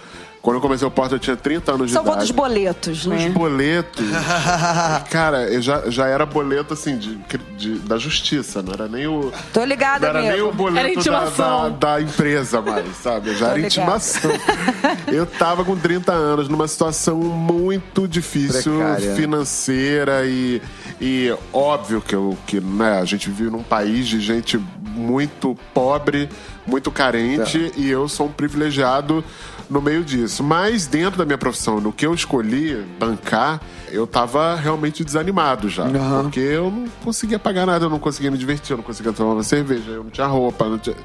[0.47, 2.27] Quando eu comecei o Porta, eu tinha 30 anos de Salvou idade.
[2.29, 3.27] dos boletos, Os né?
[3.31, 4.05] boletos.
[5.12, 7.19] cara, eu já, já era boleto assim de,
[7.57, 9.29] de- da justiça, não era nem o.
[9.51, 13.31] Tô ligada, Não era nem o boleto da, da, da empresa mais, sabe?
[13.36, 13.67] Já Tô era ligada.
[13.67, 14.31] intimação.
[15.07, 19.15] Eu tava com 30 anos numa situação muito difícil Precária.
[19.15, 20.62] financeira e,
[21.01, 24.57] e óbvio que, eu, que né, a gente vive num país de gente
[24.97, 26.29] muito pobre,
[26.65, 29.23] muito carente e eu sou um privilegiado
[29.69, 30.43] no meio disso.
[30.43, 35.83] Mas dentro da minha profissão, no que eu escolhi bancar, eu tava realmente desanimado já.
[35.83, 36.23] Aham.
[36.23, 39.33] Porque eu não conseguia pagar nada, eu não conseguia me divertir, eu não conseguia tomar
[39.33, 40.65] uma cerveja, eu não tinha roupa.
[40.67, 40.95] Não tinha...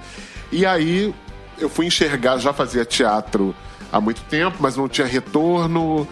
[0.50, 1.14] E aí
[1.58, 3.54] eu fui enxergar, já fazia teatro
[3.92, 6.06] há muito tempo, mas não tinha retorno.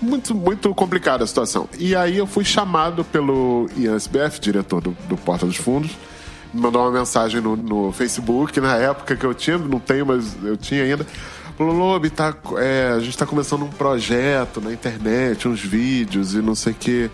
[0.00, 1.68] muito, muito complicada a situação.
[1.78, 5.90] E aí eu fui chamado pelo Ian SBF, diretor do, do Porta dos Fundos,
[6.52, 10.56] mandou uma mensagem no, no Facebook, na época que eu tinha, não tenho, mas eu
[10.56, 11.06] tinha ainda.
[11.56, 16.38] Falou, Lobe, tá, é, a gente tá começando um projeto na internet, uns vídeos e
[16.38, 17.10] não sei o quê.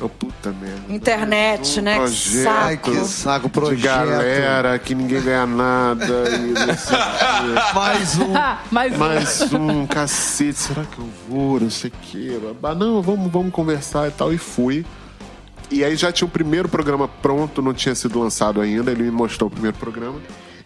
[0.00, 0.80] Eu, puta merda.
[0.88, 1.94] Internet, um né?
[1.94, 2.60] Que Projeto saco.
[2.60, 3.82] Ai, que saco, de projeto.
[3.82, 7.74] galera que ninguém ganha nada e não sei o quê.
[7.74, 8.28] Mais um.
[8.38, 11.58] Ah, mas Mais um, cacete, será que eu vou?
[11.58, 12.38] Não sei o quê.
[12.76, 14.32] Não, vamos, vamos conversar e tal.
[14.32, 14.86] E fui.
[15.70, 18.90] E aí já tinha o primeiro programa pronto, não tinha sido lançado ainda.
[18.90, 20.18] Ele me mostrou o primeiro programa.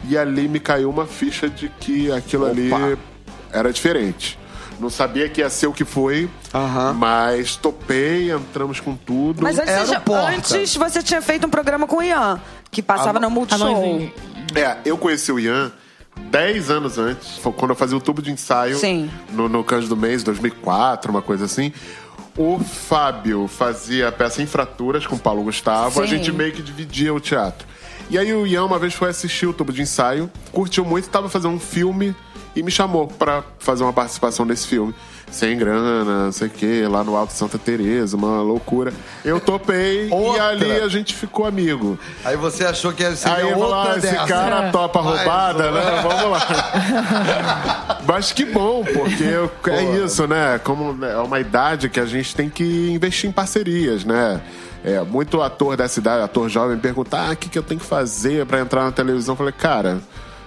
[0.08, 2.70] E ali me caiu uma ficha de que aquilo ali
[3.52, 4.38] era diferente.
[4.80, 6.94] Não sabia que ia ser o que foi, Aham.
[6.94, 9.42] mas topei, entramos com tudo.
[9.42, 13.20] Mas antes, Era você, antes você tinha feito um programa com o Ian, que passava
[13.20, 14.10] no Multishow.
[14.54, 15.70] É, eu conheci o Ian
[16.30, 19.10] 10 anos antes, foi quando eu fazia o tubo de ensaio Sim.
[19.30, 21.72] no, no do Mês, 2004, uma coisa assim.
[22.36, 26.16] O Fábio fazia a peça Infraturas com o Paulo Gustavo, a Sim.
[26.16, 27.66] gente meio que dividia o teatro.
[28.08, 31.28] E aí o Ian uma vez foi assistir o tubo de ensaio, curtiu muito, tava
[31.28, 32.14] fazendo um filme
[32.56, 34.94] e me chamou pra fazer uma participação nesse filme.
[35.32, 38.92] Sem grana, não sei o quê, lá no Alto Santa Teresa, uma loucura.
[39.24, 40.48] Eu topei e Outra.
[40.48, 41.98] ali a gente ficou amigo.
[42.22, 44.26] Aí você achou que ia ser Aí eu vou outra lá, esse dessa.
[44.26, 45.80] cara topa Mais roubada, uma.
[45.80, 46.02] né?
[46.02, 48.00] Vamos lá.
[48.06, 50.60] Mas que bom, porque eu- é isso, né?
[50.62, 54.40] Como é uma idade que a gente tem que investir em parcerias, né?
[54.84, 57.86] É, muito ator dessa idade, ator jovem, pergunta: ah, o que, que eu tenho que
[57.86, 59.32] fazer pra entrar na televisão?
[59.32, 60.00] Eu falei, cara,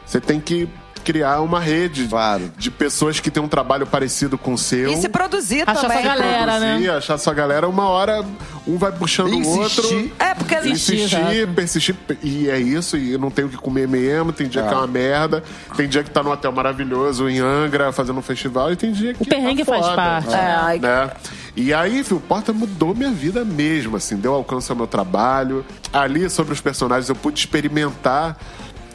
[0.06, 0.70] você tem que
[1.06, 2.52] criar uma rede Claro.
[2.58, 4.92] de pessoas que têm um trabalho parecido com o seu.
[4.92, 5.98] E se produzir Achar também.
[6.00, 6.98] essa galera, produzir, né?
[6.98, 8.26] achar sua galera, uma hora
[8.68, 10.12] um vai puxando o outro.
[10.20, 13.88] É, porque Insistir, Insistir, persistir, e é isso, e eu não tenho o que comer
[13.88, 15.44] mesmo, tem dia que é uma merda,
[15.78, 19.14] tem dia que tá num hotel maravilhoso em Angra, fazendo um festival, e tem dia
[19.14, 19.24] que.
[19.26, 20.34] perrengue tá faz parte.
[20.34, 21.12] É, ai- Né?
[21.56, 25.64] E aí, o Porta mudou minha vida mesmo, assim, deu alcance ao meu trabalho.
[25.94, 28.38] Ali, sobre os personagens, eu pude experimentar.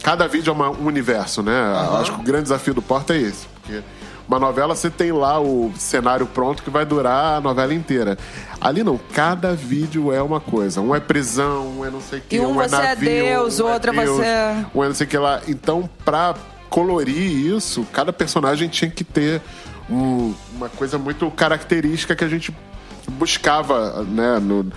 [0.03, 1.53] Cada vídeo é uma- um universo, né?
[1.91, 3.83] Eu Acho que o grande desafio do Porta é esse, porque.
[4.29, 8.17] Uma novela, você tem lá o cenário pronto que vai durar a novela inteira.
[8.61, 10.81] Ali não, cada vídeo é uma coisa.
[10.81, 13.09] Um é prisão, um é não sei o que, E um é você é navio,
[13.11, 15.41] Deus, um o outro é Deus, você- Um é não sei o que lá.
[15.49, 16.37] Então, pra
[16.69, 17.19] colorir
[17.57, 19.43] isso, cada personagem tinha que ter
[19.91, 22.55] um- uma coisa muito característica que a gente
[23.11, 24.71] buscava, né, no-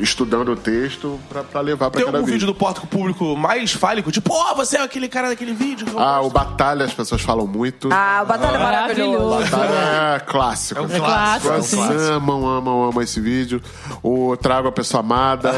[0.00, 2.46] estudando o texto pra, pra levar pra Tem cada algum vídeo vídeo.
[2.52, 4.10] do Porta que o público mais fálico?
[4.10, 5.86] Tipo, ó, você é aquele cara daquele vídeo.
[5.86, 7.88] que eu Ah, gosto." o Batalha, as pessoas falam muito.
[7.92, 9.28] Ah, o Batalha é maravilhoso.
[9.28, 9.50] Maravilhoso.
[9.50, 10.80] Batalha é clássico.
[10.80, 12.10] É um É clássico, Fãs sim.
[12.12, 13.62] amam, amam, amam esse vídeo.
[14.02, 15.52] O Trago a Pessoa Amada.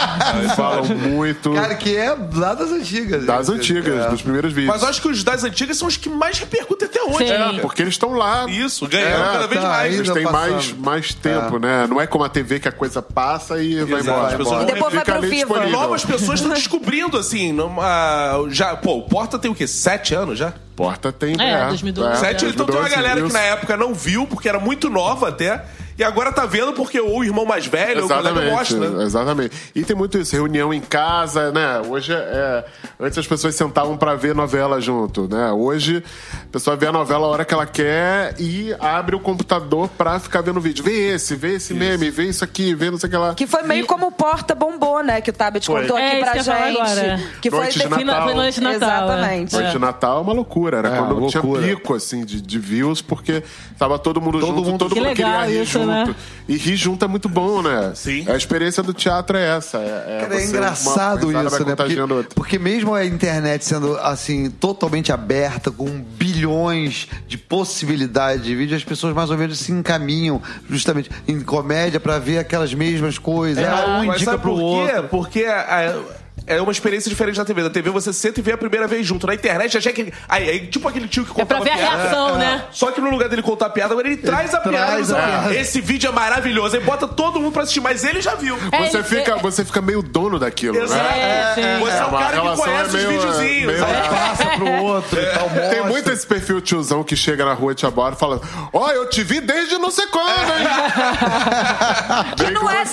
[0.56, 1.52] falam muito.
[1.52, 3.24] Cara, que é lá das antigas.
[3.24, 4.08] das antigas, É.
[4.10, 4.72] dos primeiros vídeos.
[4.72, 7.18] Mas eu acho que os das antigas são os que mais repercutem até hoje.
[7.18, 7.24] Sim.
[7.38, 7.58] né?
[7.60, 8.46] Porque eles estão lá.
[8.48, 9.94] Isso, ganhando É, cada vez tá, mais.
[9.94, 11.86] Eles têm mais, mais tempo, né?
[11.88, 14.26] Não é como a TV que a coisa passa e vai Exato, embora.
[14.28, 15.46] as pessoas E depois vai Fica pro ali FIFA.
[15.46, 15.78] disponível.
[15.80, 19.66] Novas pessoas estão descobrindo, assim, numa, já, pô, o Porta tem o quê?
[19.66, 20.52] Sete anos já?
[20.74, 21.34] Porta tem.
[21.40, 22.20] É, 2012.
[22.20, 23.32] Sete, então tem uma 2012, galera que isso.
[23.32, 25.64] na época não viu, porque era muito nova até,
[25.98, 28.90] e agora tá vendo porque ou o irmão mais velho, ou o colega Exatamente, mostra.
[28.90, 29.04] né?
[29.04, 29.56] exatamente.
[29.74, 31.80] E tem muito isso, reunião em casa, né?
[31.88, 32.64] Hoje é.
[33.00, 35.50] Antes as pessoas sentavam pra ver novela junto, né?
[35.52, 36.02] Hoje
[36.44, 40.18] a pessoa vê a novela a hora que ela quer e abre o computador pra
[40.18, 40.84] ficar vendo vídeo.
[40.84, 43.34] Vê esse, vê esse meme, vê isso aqui, vê não sei o que lá.
[43.34, 45.20] Que foi meio como o Porta bombou, né?
[45.20, 45.82] Que o Tabet Foi.
[45.82, 46.80] contou É, aqui isso pra que gente.
[46.80, 47.20] agora.
[47.40, 48.24] Que foi Noite de Foi na- Natal.
[48.26, 48.88] Foi noite de Natal.
[48.88, 48.94] é.
[49.14, 49.52] Exatamente.
[49.54, 51.62] Noite de Natal é uma loucura, era É, quando loucura.
[51.62, 53.42] tinha pico, assim, de, de views, porque
[53.78, 56.10] tava todo mundo Todo junto, mundo- todo Que mundo legal queria rir isso, junto.
[56.10, 56.16] né?
[56.48, 57.92] E rir junto é muito bom, né?
[57.94, 58.24] Sim.
[58.28, 59.78] A experiência do teatro é essa.
[59.78, 61.74] É, Cara, é engraçado isso, né?
[61.76, 62.34] Porque, outra.
[62.34, 68.84] porque mesmo a internet sendo, assim, totalmente aberta, com bilhões de possibilidades de vídeo, as
[68.84, 73.64] pessoas mais ou menos se encaminham justamente em comédia pra ver aquelas mesmas coisas.
[73.64, 74.92] Ah, um Mas indica sabe pro por quê?
[74.94, 75.08] outro.
[75.08, 76.00] Porque a-
[76.46, 77.62] é uma experiência diferente da TV.
[77.62, 79.26] Da TV você senta e vê a primeira vez junto.
[79.26, 81.96] Na internet, já que aí, aí, tipo aquele tio que É pra ver a piada.
[82.02, 82.64] reação, né?
[82.70, 84.86] Só que no lugar dele contar a piada, agora ele traz a piada.
[84.86, 85.54] traz e a piada.
[85.54, 86.76] Esse vídeo é maravilhoso.
[86.76, 88.56] Aí bota todo mundo pra assistir, mas ele já viu.
[88.72, 91.02] É, Você ele- fica, é- você fica meio dono daquilo, Exato.
[91.02, 91.18] né?
[91.18, 91.80] É, sim.
[91.84, 93.72] Você é, um uma cara que conhece é meio- os videozinhos.
[93.72, 93.86] meio-?
[93.86, 95.84] Passa pro outro e tal, Tem mostra.
[95.84, 98.40] muito esse perfil tiozão que chega na rua e te aborda e fala:
[98.72, 100.66] Ó, eu te vi desde não sei quando, hein?
[102.36, 102.84] Que não, é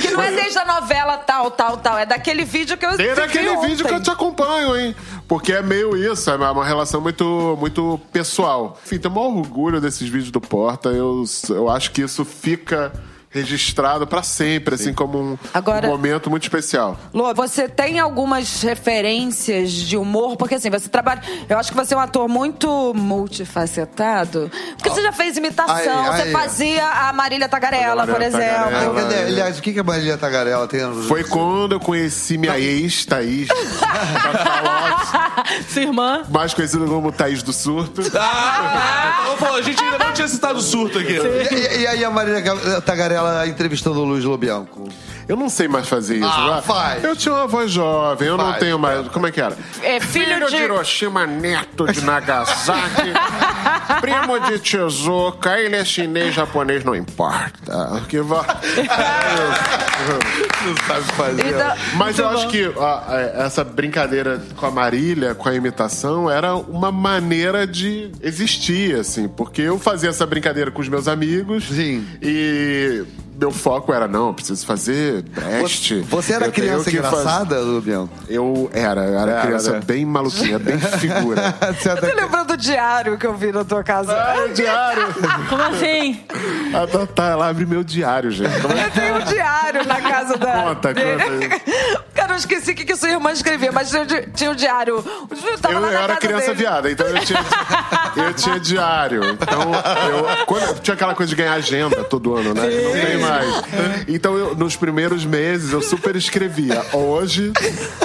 [0.00, 1.98] que não é desde a novela tal, tal, tal.
[1.98, 3.70] É daquele vídeo que eu Desde vi aquele ontem.
[3.70, 4.94] vídeo que eu te acompanho, hein?
[5.26, 8.78] Porque é meio isso, é uma relação muito, muito pessoal.
[8.84, 10.90] Enfim, tenho maior orgulho desses vídeos do Porta.
[10.90, 12.92] Eu, eu acho que isso fica
[13.32, 16.98] registrado pra sempre, assim, como um, Agora- um momento muito especial.
[17.14, 20.36] Lô, você tem algumas referências de humor?
[20.36, 21.22] Porque assim, você trabalha.
[21.48, 24.50] Eu acho que você é um ator muito multifacetado.
[24.76, 28.64] Porque você já fez imitação, Ai, ai, você fazia a Marília Tagarela, A por exemplo.
[28.64, 28.94] Tagarela.
[29.02, 29.14] Cadê?
[29.22, 30.82] Aliás, o que que a Marília Tagarela tem?
[30.82, 33.48] no- Foi quando eu conheci minha ex, Thaís,
[35.68, 36.22] Sua irmã.
[36.28, 38.02] mais conhecida como Thaís do Surto.
[38.18, 41.14] Ah, então, a gente ainda não tinha citado o surto aqui.
[41.50, 42.42] E, e aí a Marília
[42.82, 44.88] Tagarela entrevistando o Luiz Lobianco?
[45.28, 46.26] Eu não sei mais fazer isso.
[46.26, 46.62] Ah, né?
[46.62, 47.04] faz.
[47.04, 49.06] Eu tinha uma voz jovem, eu não tenho mais.
[49.08, 49.56] Como é que era?
[49.82, 53.12] É, filho de- Hiroshima, neto de Nagasaki,
[54.00, 58.02] primo de Tezuka, ele é chinês, japonês, não importa.
[58.08, 58.44] Que va...
[60.64, 61.46] Não sabe fazer.
[61.46, 66.28] Então, Mas eu acho que ó, é, essa brincadeira com a Marília, com a imitação,
[66.30, 69.28] era uma maneira de existir, assim.
[69.28, 71.68] Porque eu fazia essa brincadeira com os meus amigos.
[71.68, 72.06] Sim.
[72.20, 73.04] E
[73.42, 76.00] meu foco era, não, eu preciso fazer Brecht.
[76.02, 78.14] Você, era Eu criança que faz- engraçada, Lobianco?
[78.28, 79.80] Eu era, eu era Era, criança né?
[79.84, 81.52] bem maluquinha, bem figura.
[81.76, 84.12] Você era- Você lembrou do diário que eu vi na tua casa?
[84.12, 85.02] Ah, o diário.
[85.50, 86.20] Como assim?
[86.72, 88.60] A Tatá, ela abre meu diário, gente.
[88.60, 90.52] Como é Eu tenho um diário na casa da.
[90.52, 94.54] Conta, conta Eu esqueci o que, que sua irmã escrevia, mas tinha, o tinha um
[94.54, 95.04] diário.
[95.68, 96.58] Eu, eu era criança dele.
[96.58, 97.40] viada, então eu tinha,
[98.16, 99.22] eu tinha diário.
[99.30, 99.72] Então,
[100.08, 102.62] eu, quando, tinha aquela coisa de ganhar agenda todo ano, né?
[102.62, 103.62] Não tem mais.
[104.08, 106.84] Então, eu, nos primeiros meses, eu super escrevia.
[106.92, 107.52] Hoje,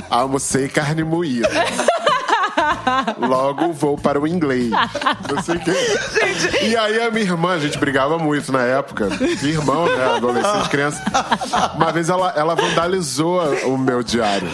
[0.10, 1.50] almocei carne moída.
[3.19, 4.71] Logo vou para o inglês.
[5.32, 5.73] Não sei o quê.
[6.63, 9.10] E aí a minha irmã, a gente brigava muito na época.
[9.43, 10.15] Irmão, né?
[10.15, 11.02] Adolescente, criança.
[11.76, 14.50] Uma vez ela, ela vandalizou o meu diário.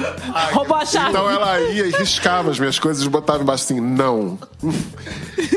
[0.51, 1.09] Roubou a chave.
[1.09, 4.37] Então ela ia e riscava as minhas coisas e botava embaixo assim, não.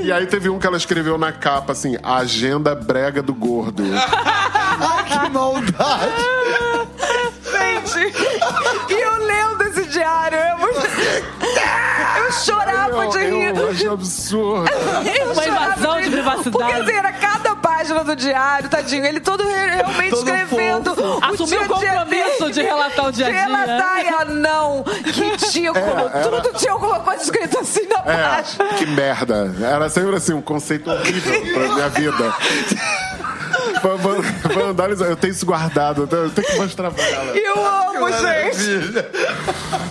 [0.03, 3.83] E aí teve um que ela escreveu na capa assim, Agenda Brega do Gordo.
[3.95, 6.13] Ai, que maldade!
[7.43, 8.13] Gente,
[8.89, 10.81] e eu lendo esse diário, é muito.
[12.27, 13.57] Eu chorava Eu, de rir.
[13.57, 14.71] eu acho absurdo.
[14.71, 16.51] Eu Uma invasão de privacidade.
[16.51, 19.05] Porque assim, era cada página do diário, tadinho.
[19.07, 20.95] Ele todo re- realmente Todo escrevendo.
[20.95, 21.25] fofo.
[21.25, 22.53] Assumiu o compromisso dele.
[22.53, 23.41] de relatar o dia a dia.
[23.47, 24.85] Relatar, e ah, não.
[25.05, 25.79] Ridículo.
[25.79, 28.65] É, era- Tudo tinha alguma coisa escrita assim na página.
[28.71, 29.55] É, que merda.
[29.61, 32.35] Era sempre assim, um conceito horrível pra minha vida.
[33.83, 34.23] Van- van-
[34.55, 37.37] Vandalizar, eu tenho isso guardado, eu tenho que mostrar pra ela.
[37.37, 39.07] Eu amo, gente.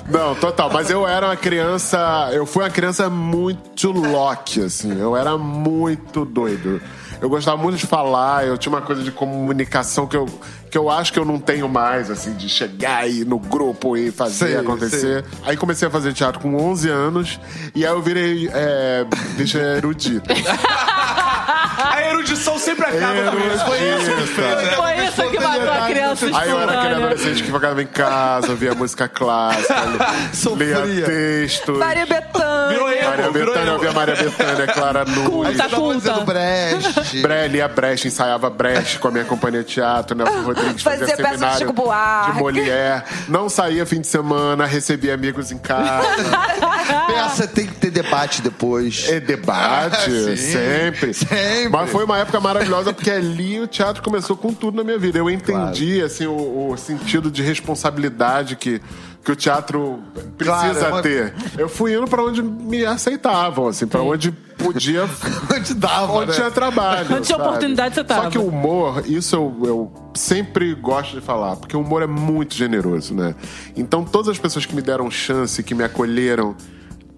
[0.10, 0.70] Não, total.
[0.72, 2.30] Mas eu era uma criança.
[2.32, 5.00] Eu fui uma criança muito Loki, assim.
[5.00, 6.82] Eu era muito doido.
[7.22, 10.26] Eu gostava muito de falar, eu tinha uma coisa de comunicação que eu,
[10.70, 14.12] que eu acho que eu não tenho mais, assim, de chegar aí no grupo e
[14.12, 15.24] fazer Sei, acontecer.
[15.46, 17.40] Aí comecei a fazer teatro com 11 anos
[17.74, 19.06] e aí eu virei é,
[19.38, 20.30] bicho erudito.
[21.96, 23.66] A erudição sempre acaba com isso.
[23.66, 24.72] Foi isso que fez, né?
[24.76, 26.96] Foi isso que matou a criança Aí eu era aquele espontânea.
[26.98, 29.76] adolescente que ficava em casa, ouvia música clássica,
[30.58, 31.78] lia textos.
[31.78, 32.70] Maria Bethânia.
[32.70, 35.26] Virou emo, Maria Bethânia, eu via Maria Bethânia, Clara Nunes.
[35.30, 36.14] Culta, Tava culta.
[36.22, 37.22] Brecht.
[37.22, 41.18] Bre, lia Brecht, ensaiava Brecht com a minha companhia de teatro, Nelson Rodrigues fazia, Fazia
[41.18, 42.32] peça de seminário Chico Buarque.
[42.32, 43.04] de Molière.
[43.28, 46.04] Não saía fim de semana, recebia amigos em casa.
[47.08, 49.06] Peça tem que ter debate depois.
[49.10, 51.14] É debate, Sim, sempre.
[51.66, 51.80] Sempre.
[51.80, 55.18] Mas foi uma época maravilhosa porque ali o teatro começou com tudo na minha vida.
[55.18, 58.82] Eu entendi assim o, o sentido de responsabilidade que
[59.26, 60.00] que o teatro
[60.38, 61.34] precisa Claro, é ter.
[61.58, 65.10] Eu fui indo pra onde me aceitavam, assim, para onde podia
[65.52, 66.34] Onde dava, Onde né?
[66.36, 67.16] tinha trabalho.
[67.16, 68.26] Onde tinha oportunidade, você tava.
[68.26, 72.08] Só que o humor, isso eu, eu sempre gosto de falar, porque o humor é
[72.08, 73.34] muito generoso, né?
[73.76, 76.56] Então, todas as pessoas que me deram chance, que me acolheram,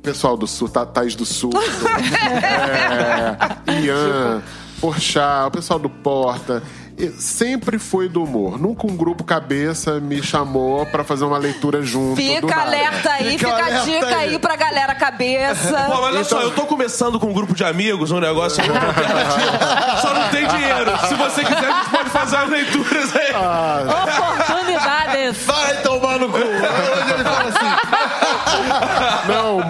[0.08, 1.52] pessoal do Sul, Thaís do Sul,
[3.67, 4.41] é, Ian,
[4.80, 6.63] Porchat, o pessoal do Porta.
[7.20, 8.60] Sempre foi do humor.
[8.60, 12.15] Nunca um grupo cabeça me chamou pra fazer uma leitura junto.
[12.15, 14.30] Fica alerta aí, Fica fica, a alerta dica aí.
[14.32, 15.78] aí pra galera cabeça.
[15.86, 19.58] Pô, mas olha só, eu tô começando com um grupo de amigos, um negócio alternativo.
[20.02, 20.91] Só não tem dinheiro.
[21.08, 23.32] Se você quiser, a gente pode fazer as leituras aí.
[24.34, 25.46] Oportunidades.
[25.46, 26.38] Vai tomar no cu.
[26.38, 27.67] Hoje ele fala assim.
[29.28, 29.65] Não, o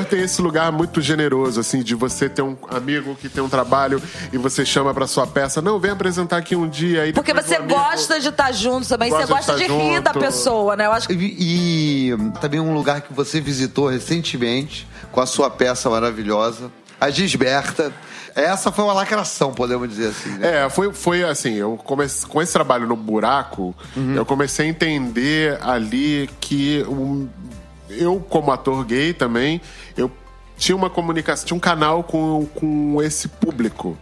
[0.00, 3.42] humor, o tem esse lugar muito generoso, assim, de você ter um amigo que tem
[3.42, 5.60] um trabalho e você chama pra sua peça.
[5.62, 7.02] Não, vem apresentar aqui um dia.
[7.02, 9.62] Aí Porque você o amigo- gosta de estar junto também, Gosta você de gosta de,
[9.64, 10.24] estar rir da junto.
[10.24, 10.86] pessoa, né?
[10.86, 15.50] Eu acho que E, e também um lugar que você visitou recentemente com a sua
[15.50, 17.92] peça maravilhosa, a Gisberta.
[18.34, 20.30] Essa foi uma lacração, podemos dizer assim.
[20.38, 20.64] Né?
[20.64, 23.74] É, foi, foi assim, eu comecei, com esse trabalho no buraco,
[24.14, 27.28] eu comecei a entender ali que um-
[27.90, 29.60] eu, como ator gay também,
[29.96, 30.10] eu
[30.56, 33.96] tinha uma comunicação, tinha um canal com, com esse público.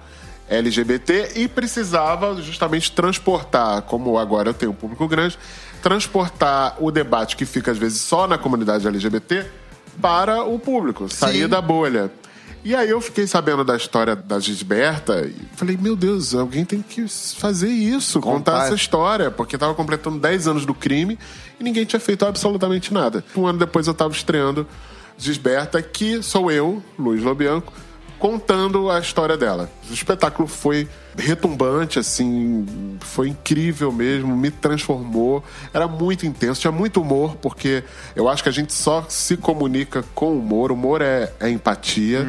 [0.48, 5.38] LGBT e precisava justamente transportar, como agora eu tenho um público grande,
[5.82, 9.44] transportar o debate que fica às vezes só na comunidade LGBT
[10.00, 11.48] para o público, sair Sim.
[11.48, 12.10] da bolha.
[12.68, 16.82] E aí eu fiquei sabendo da história da Gisberta e falei, meu Deus, alguém tem
[16.82, 18.64] que fazer isso, contar, Contar.
[18.66, 21.18] essa história, porque tava completando 10 anos do crime
[21.58, 23.24] e ninguém tinha feito absolutamente nada.
[23.34, 24.66] Um ano depois eu tava estreando
[25.16, 27.72] Gisberta, que sou eu, Luiz Lobianco,
[28.18, 29.70] contando a história dela.
[29.88, 32.66] O espetáculo foi retumbante, assim,
[33.00, 35.42] foi incrível mesmo, me transformou.
[35.72, 37.82] Era muito intenso, tinha muito humor, porque
[38.14, 40.70] eu acho que a gente só se comunica com humor.
[40.72, 42.26] Humor é, é empatia.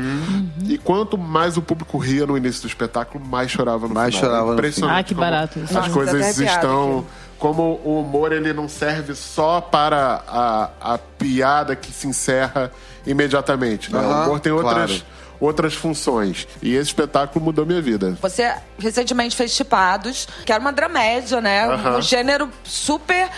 [0.68, 4.30] E quanto mais o público ria no início do espetáculo, mais chorava no Mais final.
[4.30, 5.68] chorava no Impressionante Ah, que barato isso.
[5.78, 7.08] As Nossa, coisas estão aqui.
[7.38, 12.72] como o humor ele não serve só para a, a piada que se encerra
[13.06, 13.92] imediatamente.
[13.94, 14.00] Né?
[14.00, 15.04] Aham, o humor tem outras, claro.
[15.40, 16.48] Outras funções.
[16.62, 18.18] E esse espetáculo mudou minha vida.
[18.22, 21.68] Você recentemente fez Chipados, que era uma dramédia, né?
[21.98, 23.30] Um gênero super.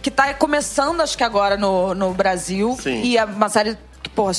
[0.00, 2.76] que tá começando, acho que agora no, no Brasil.
[2.80, 3.02] Sim.
[3.02, 4.30] E é uma série que, pô,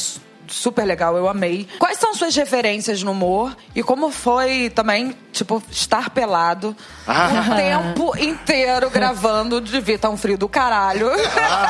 [0.50, 1.68] super legal, eu amei.
[1.80, 3.56] Quais são suas referências no humor?
[3.76, 6.76] E como foi também, tipo, estar pelado
[7.08, 7.30] Ah.
[7.52, 11.10] o tempo inteiro gravando devia estar um frio do caralho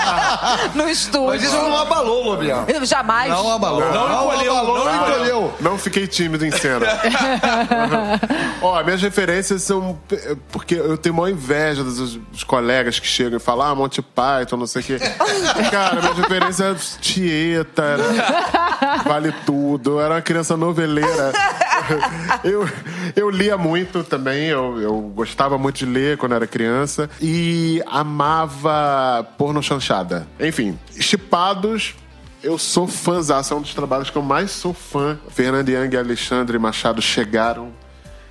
[0.76, 1.28] no estúdio.
[1.30, 2.66] Mas isso não abalou, Lobião.
[2.84, 3.30] Jamais.
[3.32, 3.82] Não abalou.
[3.82, 5.54] Não encolheu, abalou, não não encolheu.
[5.60, 6.86] Não fiquei tímido em cena.
[8.62, 10.00] Ó, minhas referências são.
[10.52, 14.58] Porque eu tenho maior inveja dos, dos colegas que chegam e falam, ah, Monty Python,
[14.58, 15.00] não sei o quê.
[15.72, 18.69] Cara, minhas referências é Tieta, era-
[19.06, 21.32] Vale Tudo, eu era uma criança noveleira.
[22.44, 22.70] Eu,
[23.16, 27.10] eu lia muito também, eu, eu gostava muito de ler quando era criança.
[27.20, 30.28] E amava porno chanchada.
[30.40, 31.96] Enfim, chipados.
[32.44, 35.18] Eu sou fãzaço, é um dos trabalhos que eu mais sou fã.
[35.30, 37.72] Fernando Young e Alexandre Machado chegaram,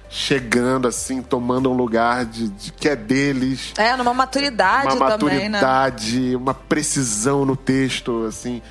[0.09, 3.73] chegando assim, tomando um lugar de, de- que é deles.
[3.77, 5.61] É, numa maturidade Uma também, né?
[5.61, 8.63] maturidade, uma precisão no texto, assim.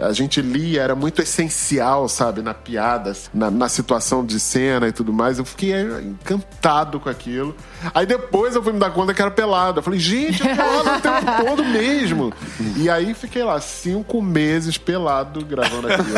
[0.00, 4.92] A gente lia, era muito essencial, sabe, na piada, na, na situação de cena e
[4.92, 5.38] tudo mais.
[5.38, 7.54] Eu fiquei é, encantado com aquilo.
[7.94, 9.78] Aí depois eu fui me dar conta que era pelado.
[9.78, 12.32] Eu falei, gente, é pelado o tempo todo mesmo.
[12.76, 16.14] E aí fiquei lá cinco meses pelado gravando aquilo.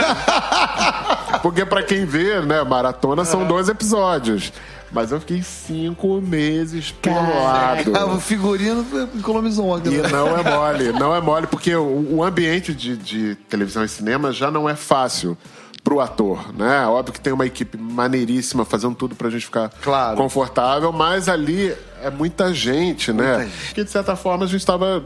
[1.42, 4.52] Porque pra quem vê, né, maratona são dois episódios.
[4.92, 7.92] Mas eu fiquei cinco meses pelado.
[8.14, 8.84] O figurino
[9.18, 13.34] economizou uma E não é mole, não é mole, porque o, o ambiente de, de
[13.48, 15.36] televisão e cinema já não é fácil
[15.82, 16.84] pro ator, né?
[16.86, 20.16] Óbvio que tem uma equipe maneiríssima fazendo tudo pra gente ficar Claro.
[20.16, 21.72] confortável, mas ali
[22.02, 23.48] é muita gente, né?
[23.74, 25.04] Que de certa forma a gente estava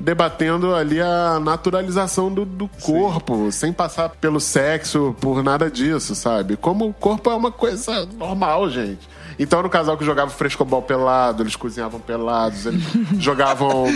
[0.00, 6.56] debatendo ali a naturalização do, do corpo, sem passar pelo sexo, por nada disso, sabe?
[6.56, 9.08] Como o corpo é uma coisa normal, gente.
[9.38, 12.82] Então, no casal que jogava frescobol pelado, eles cozinhavam pelados, eles
[13.18, 13.86] jogavam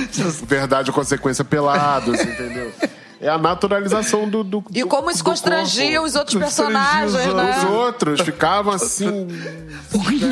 [0.44, 2.72] verdade ou consequência pelados, entendeu?
[3.20, 6.06] É a naturalização do, do E como isso constrangia corpo.
[6.06, 7.56] os outros personagens, os né?
[7.56, 9.28] Os outros ficavam assim.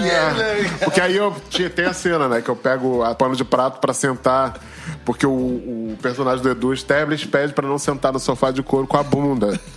[0.03, 1.35] É, porque aí eu
[1.75, 2.41] tem a cena, né?
[2.41, 4.59] Que eu pego a pano de prato pra sentar.
[5.05, 8.86] Porque o, o personagem do Edu Stablis pede pra não sentar no sofá de couro
[8.86, 9.59] com a bunda.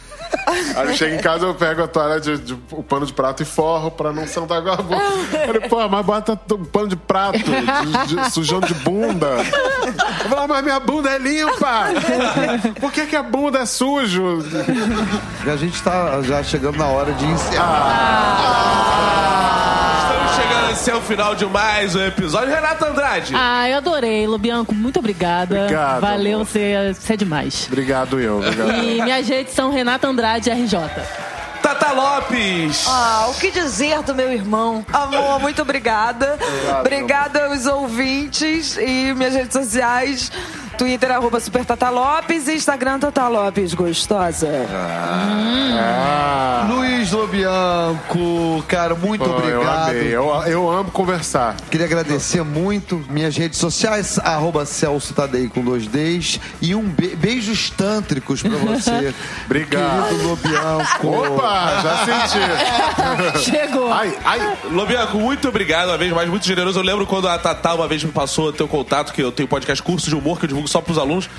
[0.75, 3.43] Aí ele chega em casa, eu pego a toalha de, de- o pano de prato
[3.43, 4.95] e forro pra não sentar com a bunda.
[5.31, 9.27] Eu falei, pô, mas bota um pano de prato, de, de- sujão de bunda.
[10.23, 11.85] Eu falei, mas minha bunda é limpa!
[12.79, 14.39] Por que, que a bunda é sujo?
[15.45, 18.33] A gente tá já chegando na hora de encerrar.
[19.13, 19.22] Estamos
[20.73, 22.53] chegando assim ao final de mais um episódio.
[22.53, 23.33] Renata Andrade.
[23.35, 24.73] Ah, eu adorei, Lobianco.
[24.73, 25.61] Muito obrigada.
[25.61, 26.45] Obrigado, Valeu, amor.
[26.47, 27.67] você, você é demais.
[27.67, 28.37] Obrigado, eu.
[28.37, 28.73] Obrigado.
[28.83, 30.79] E minhas redes são Renata Andrade RJ.
[31.61, 32.85] Tata Lopes.
[32.87, 34.85] Ah, o que dizer do meu irmão?
[34.91, 36.37] Amor, muito obrigada.
[36.79, 40.31] Obrigada aos ouvintes e minhas redes sociais.
[40.73, 44.47] Twitter, arroba Super Tata Lopes e Instagram Tata Lopes, gostosa.
[45.75, 49.89] Ah, Luiz Lobianco, cara, muito pô, eu obrigado.
[49.89, 50.07] amei.
[50.15, 51.55] Eu, eu amo conversar.
[51.69, 53.03] Queria agradecer muito.
[53.09, 56.39] Minhas redes sociais, arroba Celso Tadei com dois Ds.
[56.61, 59.13] E um be- beijos tântricos pra você.
[59.45, 60.07] Obrigado.
[60.09, 61.07] Querido Lobianco.
[61.07, 63.43] Opa, já senti.
[63.49, 63.91] Chegou.
[63.91, 64.57] Ai, ai.
[64.71, 66.79] Lobianco, muito obrigado uma vez mais, muito generoso.
[66.79, 69.47] Eu lembro quando a Tatá uma vez me passou o teu contato, que eu tenho
[69.47, 71.29] podcast curso de humor que eu divulgo só pros alunos.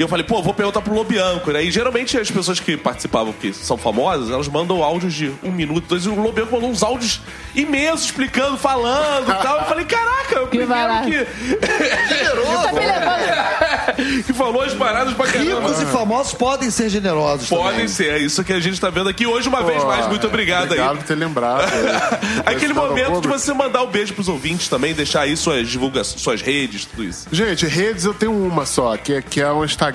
[0.00, 1.62] E eu falei, pô, vou perguntar pro Lobianco, né?
[1.62, 5.84] E geralmente as pessoas que participavam, que são famosas, elas mandam áudios de um minuto,
[5.86, 7.20] dois, e o Lobianco mandou uns áudios
[7.54, 9.58] imensos, explicando, falando e tal.
[9.58, 11.06] Eu falei, caraca, o primeiro barato.
[11.06, 11.18] que.
[11.20, 14.24] Tá me levando.
[14.24, 15.12] que falou as paradas.
[15.12, 15.60] pra caramba.
[15.60, 17.88] Ricos e famosos podem ser generosos Podem também.
[17.88, 20.06] ser, é isso que a gente tá vendo aqui hoje uma vez mais.
[20.06, 20.96] Muito obrigado, Obrigado aí.
[20.96, 21.70] por ter lembrado.
[22.46, 26.40] Aquele momento de você mandar o beijo pros ouvintes também, deixar aí suas divulgações, suas
[26.40, 27.26] redes, tudo isso.
[27.30, 29.89] Gente, redes eu tenho uma só, que é, que é o Instagram.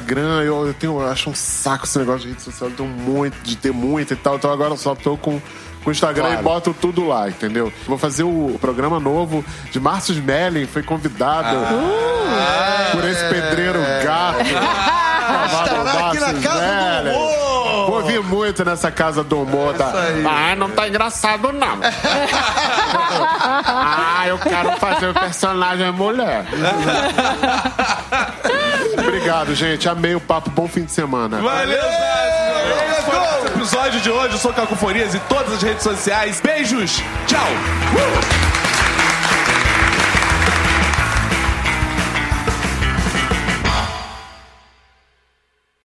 [0.46, 2.70] Eu, eu tenho, eu acho um saco esse negócio de rede social.
[2.70, 4.36] Eu tenho muito, de ter muito e tal.
[4.36, 5.40] Então agora eu só tô com.
[5.84, 6.40] Com o Instagram Claro.
[6.40, 7.72] e boto tudo lá, entendeu?
[7.86, 11.56] Vou fazer o programa novo de Márcio Smelling, foi convidado
[12.92, 14.40] por esse pedreiro gato.
[15.46, 17.16] Estará aqui na Casa do Smelling.
[17.16, 17.92] Humor.
[17.92, 19.76] Vou vir muito nessa casa do humor.
[19.76, 19.94] Tá?
[20.28, 21.78] Ah, não tá engraçado, não.
[23.64, 26.46] ah, eu quero fazer o personagem mulher.
[29.26, 29.90] Obrigado, gente.
[29.90, 30.52] Amei o papo.
[30.52, 31.42] Bom fim de semana.
[31.42, 32.92] Valeu, Zé!
[32.92, 34.34] Esse foi o nosso episódio de hoje.
[34.36, 36.40] Eu sou Cacofonias em todas as redes sociais.
[36.42, 37.02] Beijos!
[37.26, 37.40] Tchau!
[37.42, 38.75] Uh!